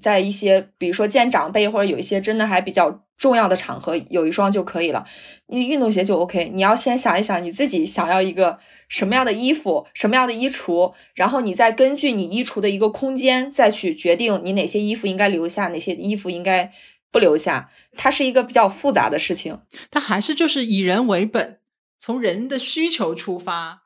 [0.00, 5.06] 在一些，比如说见长辈或者有一些真的还比较重要的场合，有一双就可以了。
[5.46, 6.50] 你运动鞋就 OK。
[6.52, 8.58] 你要先想一想你自己想要一个
[8.88, 16.72] 什么样的衣服，什么样的衣橱，然后你再根据你衣橱的一个空间再去决定你哪些衣服应该留下，哪些衣服应该
[17.12, 17.70] 不留下。
[17.96, 19.60] 它是一个比较复杂的事情。
[19.90, 21.60] 它还是就是以人为本，
[22.00, 23.85] 从人的需求出发。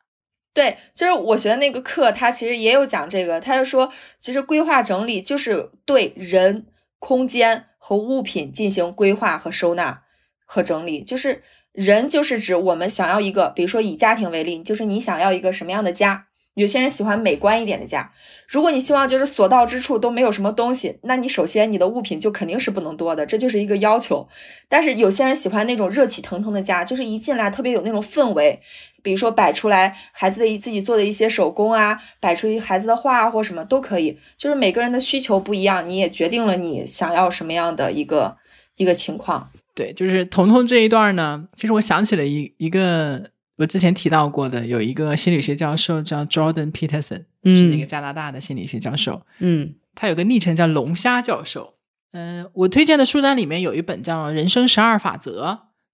[0.53, 3.40] 对，就是我学的那个课，他其实也有讲这个。
[3.40, 6.66] 他就说，其实规划整理就是对人、
[6.98, 10.03] 空间和物品进行规划和收纳
[10.44, 11.03] 和整理。
[11.03, 16.26] 就是人，就是指我们想要一个，比如说以家庭为例，就是你想要一个什么样的家。
[16.55, 18.12] 有些人喜欢美观一点的家，
[18.48, 24.28] 如果你希望就是所到之处都没有什么东西，那你首先你的物品就肯定是不能多的，这就是一个要求。
[24.68, 28.61] 但是有些人喜欢那种热气腾腾的家，就是一进来特别有那种氛围，
[29.03, 34.18] 比如说摆出来孩子的自己做的一些手工啊，摆出一孩子的画或什么都可以。
[34.36, 38.36] 就是每个人的需求不一样，你也决定了你想要什么样的一个
[38.76, 39.51] 一个情况。
[39.74, 43.30] 对，就是彤彤这一段呢，其实我想起了一一个。
[43.61, 49.21] 我之前提到过的有一个心理学教授叫 Jordan Peterson，是那个加拿大的心理学教授。
[49.39, 51.75] 嗯，他有个昵称叫龙虾教授。
[52.13, 55.45] 嗯，我推荐的书单里面有一本叫《人生十二法则》，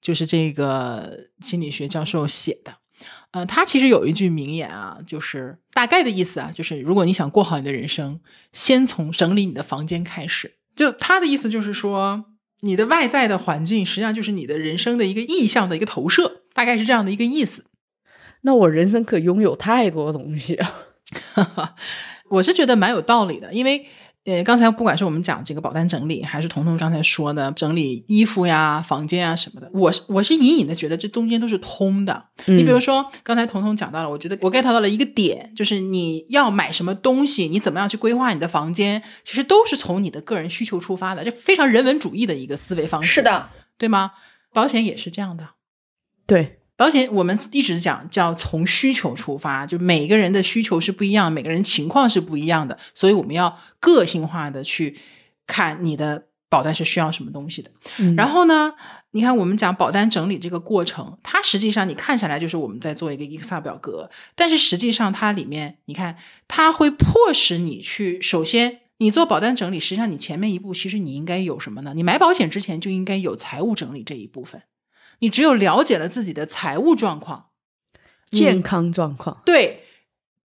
[0.01, 2.75] 就是这个心理学教授写的。
[3.33, 8.21] 呃，他其实有一句名言啊，就是大概的意思啊，就是如果你想过好你的人生，
[8.53, 10.55] 先从整理你的房间开始。
[10.77, 12.27] 就他的意思就是说，
[12.61, 16.45] 你的外在的环境实际上就是你的人生的一个意向的一个投射。
[16.57, 17.67] 大概是这样的一个意思，
[18.41, 20.75] 那我人生可拥有太多东西啊！
[22.31, 23.85] 我是觉得蛮有道理的，因为
[24.25, 32.25] 呃，刚才不管是我们讲这个保单整理，还是彤彤刚才说的整理衣服呀、房间啊什么的，我是我是隐隐的觉得这中间都是通的。
[32.47, 43.13] 你比如说刚才彤彤讲到了，我觉得我 get 到了一个点，就是你要买什么东西，你怎么样去规划你的房间，其实都是从你的个人需求出发的，这非常人文主义的一个思维方式。
[43.13, 44.13] 是的，对吗？
[44.53, 45.51] 保险也是这样的。
[46.27, 54.99] 对保险，我们一直讲叫从需求出发，就每个人的需求是不一样，每个人情况是不一样的，所以我们要个性化的去
[55.47, 57.71] 看你的保单是需要什么东西的。
[58.15, 58.75] 然后呢，
[59.13, 66.17] 你看我们讲保单整理这个过程，它实际上你看下来就是我们在做一个 Excel 表格，但是实际上它里面你看
[66.47, 71.93] 它会迫使你去，首先你做保单整理，实际上你前面一步其实你应该有什么呢？
[71.95, 74.61] 你买保险之前就应该有财务整理这一部分。
[75.21, 77.47] 你只有了解了自己的财务状况、
[78.31, 79.85] 健康状况，对，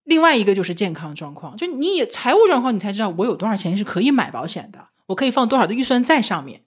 [0.04, 6.64] 另外一个就是健康状况，就你财务状况，你才知道我有多少钱是可以买保险的，我可以放多少的预算在上面，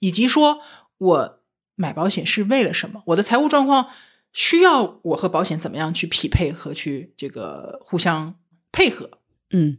[0.00, 0.60] 以及说
[0.98, 1.40] 我
[1.76, 3.88] 买保险是为了什么，我的财务状况
[4.32, 8.34] 需要我和保险怎么样去匹配和去这个互相
[8.70, 9.18] 配合，
[9.50, 9.78] 嗯，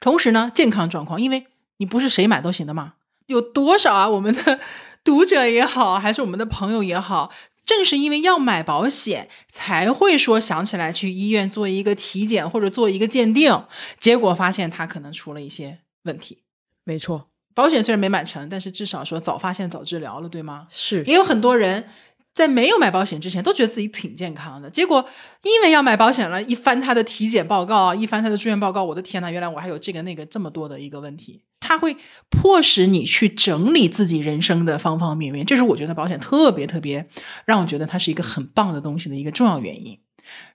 [0.00, 2.94] 同时呢，健康状况，因为你不是谁买都行的嘛，
[3.26, 4.60] 有多少啊，我们的。
[5.04, 7.32] 读者也好，还是我们的朋友也好，
[7.64, 13.64] 正是因为要买保险，才会说想起来去医院做一个体检或者做一个鉴定，
[13.98, 16.42] 结果发现他可能出了一些问题。
[16.84, 20.66] 没错，保险虽然没买成，但是至少说早发现早治疗了，对吗？
[20.70, 21.88] 是，也有很多人。
[22.34, 24.70] 在没有买保险之前，都觉得自己挺健康的。
[24.70, 25.04] 结果
[25.42, 31.42] 因为要买保险了，一翻他的体检报告，一翻他的住院报告，我的天呐，原来我还有这个那个这么多的一个问题。
[31.68, 31.94] 他会
[32.30, 37.06] 迫使你去整理自己人生的方方面面，这是我觉得保险特别特别
[37.44, 39.98] 让我觉得它是一个很棒的东西的一个重要原因。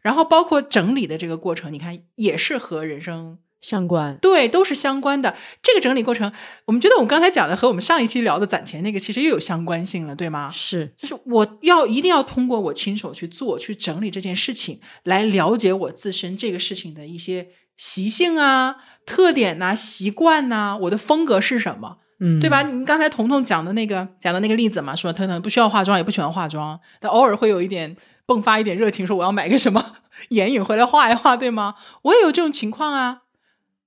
[0.01, 3.37] 然后包括整理的这个过程，你看也是和人生。
[3.61, 5.37] 相关对，都是相关的。
[5.61, 6.29] 这个整理过程，
[6.65, 10.51] 我们觉得我们刚才讲的和我们上一期聊的攒钱那个其实又有相关性了，对吗？
[10.51, 17.47] 是，就是我要一定要通过我亲手去做、去整理这件事情，来了解我自身这个事情的一些
[17.77, 22.61] 习性啊、特点呐、习惯呐，我的风格是什么，嗯，对吧？
[22.63, 27.95] 你刚才彤彤讲的那个讲的那个例子嘛，说他可能不需要化妆，也不喜欢化妆，但偶尔会有一点
[28.27, 29.95] 迸发一点热情，说我要买个什么
[30.29, 31.75] 眼影回来画一画，对吗？
[32.03, 33.21] 我也有这种情况啊。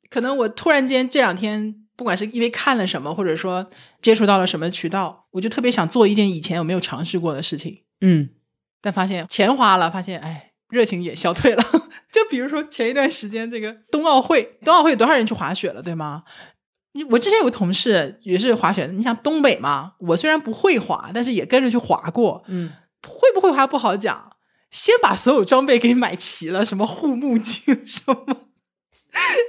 [0.09, 3.69] 可能我突然间这两天，不管是因为看了什么，或者说
[4.01, 7.83] 接触到了什么渠道，我就特别想做一件以前我没有尝试过的事情。
[8.01, 8.29] 嗯，
[8.81, 11.63] 但发现钱花了，发现哎，热情也消退了。
[12.13, 16.25] 就比如说前一段时间这个冬奥会，冬奥会有多少人去滑雪了，对吗？
[16.93, 22.43] 你我之前有个同事也是滑雪，你想东北嘛，我虽然不会滑，但是也跟着去滑过。
[22.49, 22.71] 嗯，
[23.07, 24.31] 会不会滑不好讲，
[24.71, 28.27] 先把所有装备给买齐了，什么护目镜 什么。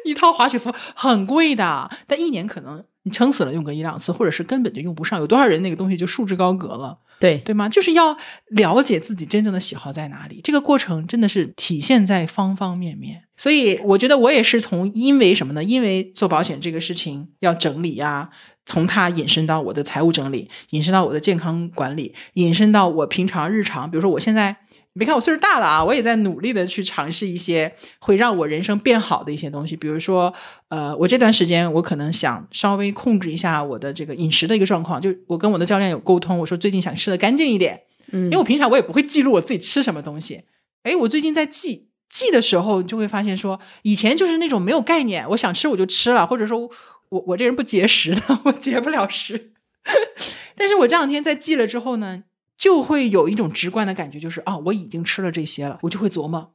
[0.05, 5.19] 一套滑雪服很贵的，但一年可能你撑死了用个一两次，或者是根本就用不上。
[5.19, 6.99] 有多少人那个东西就束之高阁了？
[7.19, 7.67] 对对吗？
[7.67, 8.17] 就是要
[8.49, 10.41] 了解自己真正的喜好在哪里。
[10.43, 13.23] 这个过程真的是体现在方方面面。
[13.35, 15.63] 所以我觉得我也是从因为什么呢？
[15.63, 18.29] 因为做保险这个事情要整理呀，
[18.65, 24.55] 从它引申到我的财务整理，引申到我的健康管理，引申到我平常日常，比如说我现在。
[24.97, 29.75] 别看我岁数大了啊，我也在努力的去尝试一些会让我人生变好的一些东西。
[29.75, 30.33] 比如说，
[30.69, 34.99] 呃，我这段时间我可能想稍微控制一下我的这个饮食的一个状况。
[34.99, 37.81] 就我跟我的教练有沟通，我说最近想吃的干净一点，
[38.11, 40.43] 嗯因为我平常我也不会记录我自己吃什么东西。
[40.83, 46.69] 哎，我最近在记记的时候，你就会发现说，以前就是那种没有概念，我想吃我就吃了，或者说
[47.09, 49.51] 我我这人不节食的， 我节不了食。
[50.55, 52.23] 但是我这两天在记了之后呢，
[52.57, 56.53] 就会有一种直观的感觉，就是啊，我已经吃了这些了，我就会琢磨。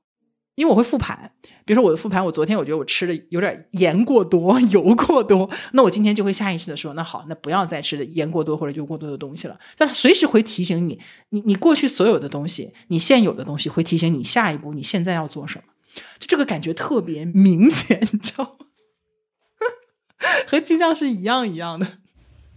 [0.55, 1.33] 因为我会复盘，
[1.65, 9.59] 比如说我的复盘，我昨天我觉得我吃的有点盐过多、 油过多，那我今天就会下意识的说，那好，那不要再吃盐过多或者油过多的东西了。
[9.79, 11.01] 但它随时会提醒你，
[11.31, 15.73] 你你过去所有的东西，你现有的东西会提醒你下一步你现在要做什么，
[16.19, 18.67] 就这个感觉特别明显，你知道吗？
[20.47, 21.87] 和记账是一样一样的。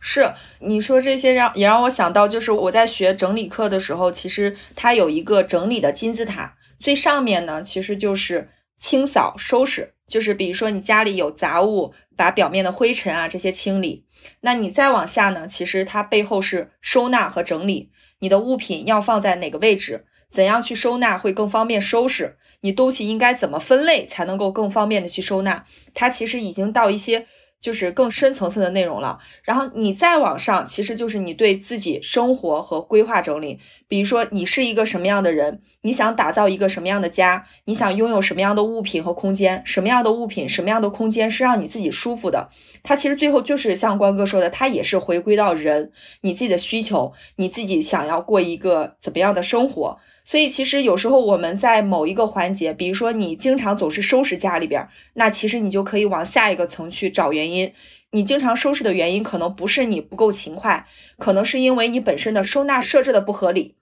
[0.08, 14.06] 是你说这些让也让我想到，就是我在学整理课的时候，其实它有一个整理的金字塔，最上面呢其实就是清扫收拾，就是比如说你家里有杂物，把表面的灰尘啊这些清理。
[14.42, 17.90] 那你再往下呢，其实它背后是收纳和整理，
[18.20, 27.26] 你的物品要放在哪个位置，怎样去收纳会更方便收拾，你东西应该怎么分类才能够更方便的去收纳，它其实已经到一些。
[27.60, 29.20] 就是更深层次的内容了。
[29.44, 33.60] 然后你再往上，其实就是你对自己生活和规划整理。
[33.88, 42.50] 比如说，你是一个什么样的人，你想打造一个什么样的家，你想拥有什么样的物品和空间，什么样的物品、什么样的空间是让你自己舒服的。
[42.82, 49.98] 它其实最后就是像关哥说的，它也是回归到人你自己的需求，你自己想要过一个怎么样的生活。
[50.24, 57.72] 所以其实有时候我们在某一个环节，比如说你经常总是收拾家里边，那其实你就可以往下一个层去找原因。
[58.12, 60.88] 你经常收拾的原因，可能不是你不够勤快，
[61.18, 63.76] 可能是因为你本身的收纳设置的不合理。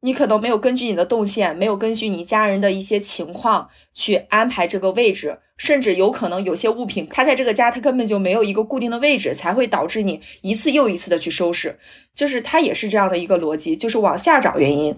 [0.00, 11.76] 你可能没有根据你的动线，没有根据你家人的一些情况去安排这个位置，甚至有可能有些物品它在这个家它根本就没有一个固定的位置，才会导致你一次又一次的去收拾。
[12.14, 14.96] 就是它也是这样的一个逻辑，就是往下找原因。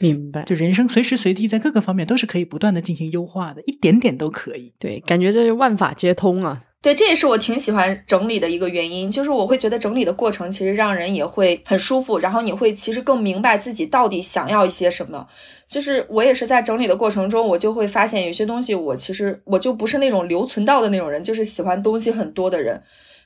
[0.00, 4.72] 明白，就人生随时随地在各个方面都是可以不断的进行优化的，一点点都可以。
[4.76, 6.64] 对，感觉这是万法皆通啊。
[6.82, 15.28] 对，这也是我挺喜欢整理的一个原因，就是我会觉得整理的过程其实让人也会很舒服，然后你会其实更明白自己到底想要一些什么。
[15.68, 22.82] 就是我也是在整理的过程中，我就会发现有些东西我其实我就不是那种留存到的那种人，就是喜欢东西很多的人。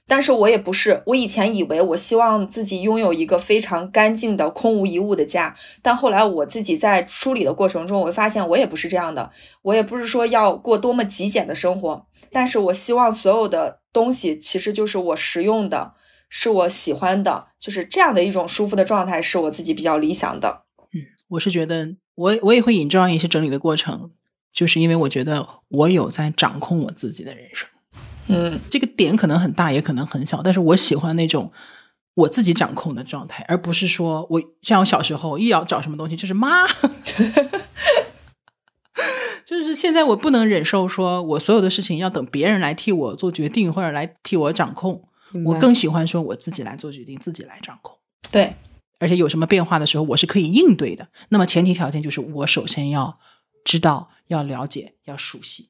[0.07, 9.31] 但是我也不是，我以前以为我希望自己拥有一个非常干净的、空无一物的家，但后来我自己在梳理的过程中，我会发现我也不是这样的，
[9.63, 15.95] 我也不是说要过多么极简的生活，但是我希望所有的东西其实就是我实用的，
[16.29, 20.65] 是我喜欢的，就是这样的一种舒服的状态，是我自己比较理想的。
[20.93, 24.11] 嗯，我是觉得我我也会引证一些整理的过程，
[24.53, 27.67] 就是因为我觉得我有在掌控我自己的人生。
[28.27, 31.51] 嗯，这个点可能很大，也可能很小，但是我喜欢那种
[32.13, 36.67] 我自己掌控的状态，而不是说我像我小时候一要找什么东西就是妈
[39.47, 45.01] 就是现在我不能忍受说我所有的事情要等别人来替我做决定或者来替我掌控，
[45.45, 47.97] 我更喜欢说我自己来做决定，自己来掌控。
[48.31, 48.57] 对，
[48.99, 51.07] 而且有什么变化的时候，我是可以应对的。
[51.29, 53.19] 那么前提条件就是我首先要
[53.65, 55.69] 知道、要了解、要熟悉。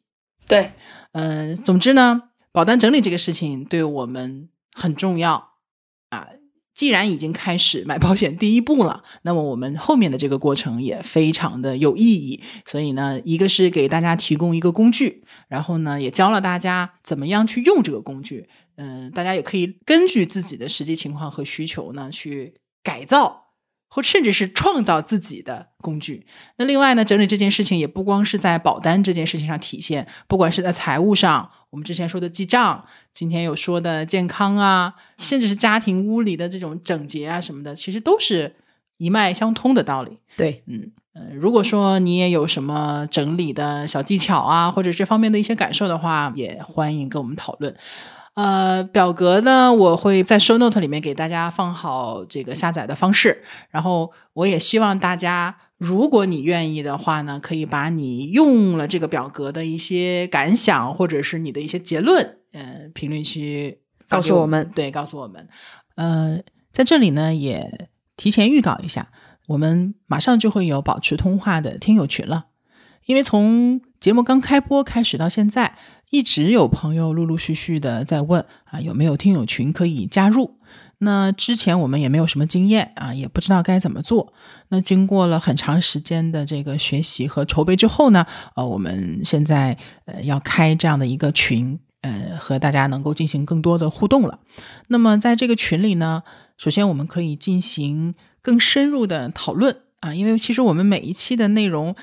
[0.48, 0.72] 对，
[1.12, 2.30] 嗯、总之呢。
[2.52, 5.48] 保单整理这个事情对我们很重要啊！
[6.76, 12.40] 既然已经开始买保险第一步了，那么我们后面的这个过程也非常的有意义。
[12.66, 18.46] 所以呢，一个是给大家提供一个工具，然后呢，也教了大家怎么样去用这个工具。
[18.76, 22.52] 嗯，大家也可以根据自己的实际情况和需求呢，去
[22.84, 23.45] 改造。
[23.89, 26.26] 或甚至是创造自己的工具。
[26.59, 38.57] 那另外呢，整理这件事情也不光是在保单这件事情上体现，不管是在财务上，我们之前说的记账，今天有说的健康啊，甚至是家庭屋里的这种整洁啊什么的，其实都是
[38.99, 40.18] 一脉相通的道理。
[40.37, 47.74] 对，嗯呃，如果说你也有什么整理的小技巧啊，或者这方面的一些感受的话，也欢迎跟我们讨论。
[48.37, 53.43] 呃，表格呢，我会在 show note 里面给大家放好这个下载的方式。
[53.70, 65.49] 然后，我也希望大家，如果你愿意的话呢，可以把你用了这个表格的一些感想，或者是你的一些结论，嗯、评论区告诉我们对，告诉我们。
[65.95, 66.39] 呃，
[66.70, 69.09] 在这里呢，也提前预告一下，
[69.47, 72.49] 我们马上就会有保持通话的听友群了。
[73.07, 75.76] 因为从节目刚开播开始到现在，
[76.11, 80.59] 一直有朋友陆陆续续的在问啊，有没有听友群可以加入？
[80.98, 84.32] 那之前我们也没有什么经验啊，也不知道该怎么做。
[84.68, 88.26] 那经过了很长时间的这个学习和筹备之后呢，
[88.57, 89.76] 呃，我们现在
[90.07, 94.40] 呃要开这样的一个群，呃，和大家能够进行更多的互动了。
[94.88, 96.22] 那么在这个群里呢，
[96.57, 101.94] 首先我们可以进行更深入的讨论啊，因为其实我们每一期的内容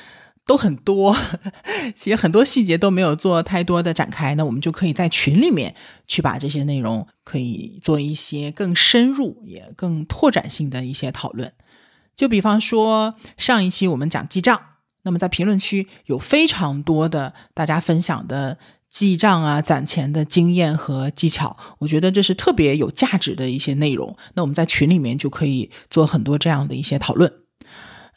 [0.45, 1.15] 都很多，
[1.95, 5.75] 其实很多细节都没有做太多的展开，那我们就可以在群里面
[6.07, 11.51] 去把这些内容可以做一些更深入也更拓展性的一些讨论。
[12.15, 14.59] 就比方说上一期我们讲记账，
[15.03, 18.57] 那么在评论区有非常多的大家分享的。
[18.93, 24.15] 记账啊，攒钱的经验和技巧，我觉得这是特别有价值的一些内容。
[24.35, 27.33] 那我们在群里面就可以做很多这样的一些讨论。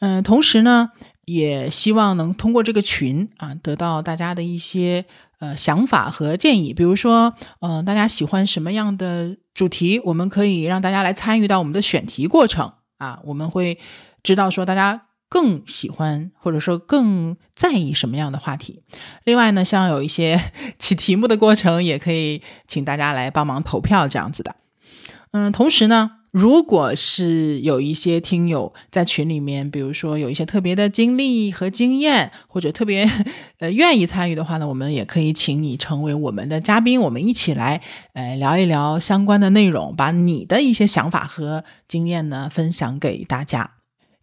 [0.00, 0.90] 嗯，同时呢，
[1.26, 5.04] 也希望能通过这个群啊，得到大家的一些
[5.38, 6.72] 呃想法和建议。
[6.72, 13.78] 比如说，嗯，大家喜欢什么样的主题，我们可以让大家来参与到我们的选题过程啊，我们会
[14.22, 15.02] 知道说大家。
[15.28, 18.84] 更喜欢或者说更在意什么样的话题？
[19.24, 20.40] 另外呢，像有一些
[20.78, 24.54] 起题目的过程，也可以请大家来帮忙投票这样子的。
[25.32, 33.08] 嗯，同时呢，如果是有一些听友在群里面，比如说有一些特别的经历和经验，或者特别
[33.58, 37.80] 呃愿意参与的话呢，我们也可以请你成为我们的嘉宾，我们一起来
[38.12, 43.70] 呃聊一聊相关的内容，把你的一些想法和经验呢分享给大家。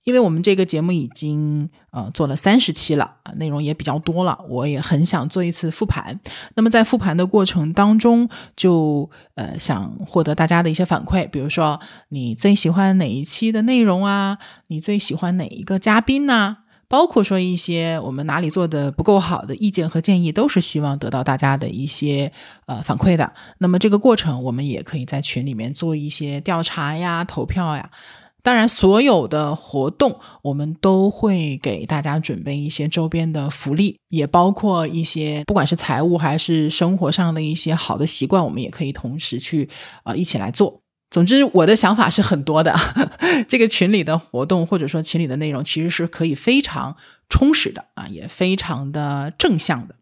[0.04, 6.20] 因为我们这个节目已经呃做了三十期了啊，内容也比较多了，我也很想做一次复盘。
[6.56, 11.80] 那么在复盘的过程当中，就呃想获得大家的一些反馈，比如说
[12.10, 14.38] 你最喜欢哪一期的内容啊？
[14.68, 16.58] 你最喜欢哪一个嘉宾呢？
[16.90, 22.32] 包括说一些我们哪里做的不够好的意见和建议，都是希望得到大家的一些
[22.68, 23.34] 呃反馈的。
[23.58, 27.90] 那么这个过程，我们也可以在群里面做一些调查呀、投票呀。
[28.44, 39.70] 当然，所有的活动我们都会给大家准备一些周边的福利，也包括一些不管是财务还是生活上的一些好的习惯，我们也可以同时去
[40.04, 40.82] 呃一起来做。
[41.10, 42.76] 总之，我的想法是很多的。
[43.48, 46.98] 这个群里的活动或者说群里的内容，其实是可以非常
[47.30, 49.96] 充实的啊，也非常的正向的。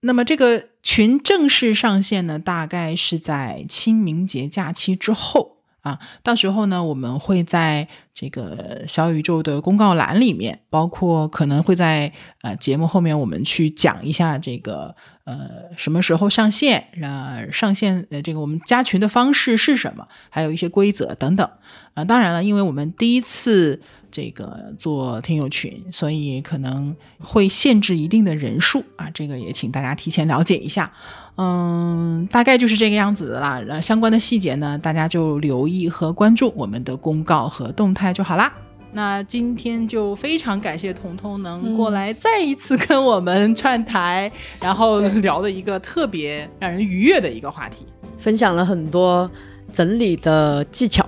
[0.00, 5.53] 那么这个群正式上线呢，大概是在清明节假期之后。
[5.84, 12.10] 啊，到时候呢，我们会在这个小宇宙的公告栏里面，包括可能会在
[12.40, 21.46] 呃节目后面，我们去讲一下这个呃什么时候上线，呃上线呃这个我们加群的方式是什么，还有一些规则等等。
[21.92, 23.80] 啊，当然了，因为我们第一次。
[24.14, 30.92] 这个做听友群，所以可能会限制一定的人数啊，这个也请大家提前了解一下。
[31.36, 33.60] 嗯，大概就是这个样子的啦。
[33.66, 38.52] 然后相关的细节呢，大家就留意和关注我们的公告和动态就好啦。
[38.92, 44.30] 那今天就非常感谢彤彤能过来再一次跟我们串台，
[44.60, 47.84] 然后聊了一个特别让人愉悦的一个话题，
[48.18, 49.28] 分享了很多
[49.72, 51.04] 整理的技巧。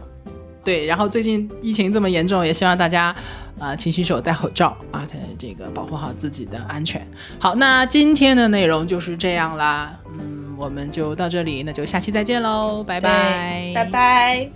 [0.64, 3.14] 对，然后最近疫情这么严重，也希望大家，
[3.58, 5.06] 呃，勤洗手、戴口罩啊，
[5.38, 7.06] 这个保护好自己的安全。
[7.38, 14.50] 好，那今天的内容就是这样啦，嗯，我们就到这里，那就下期再见喽，拜拜，拜拜，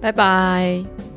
[0.00, 1.15] 拜拜。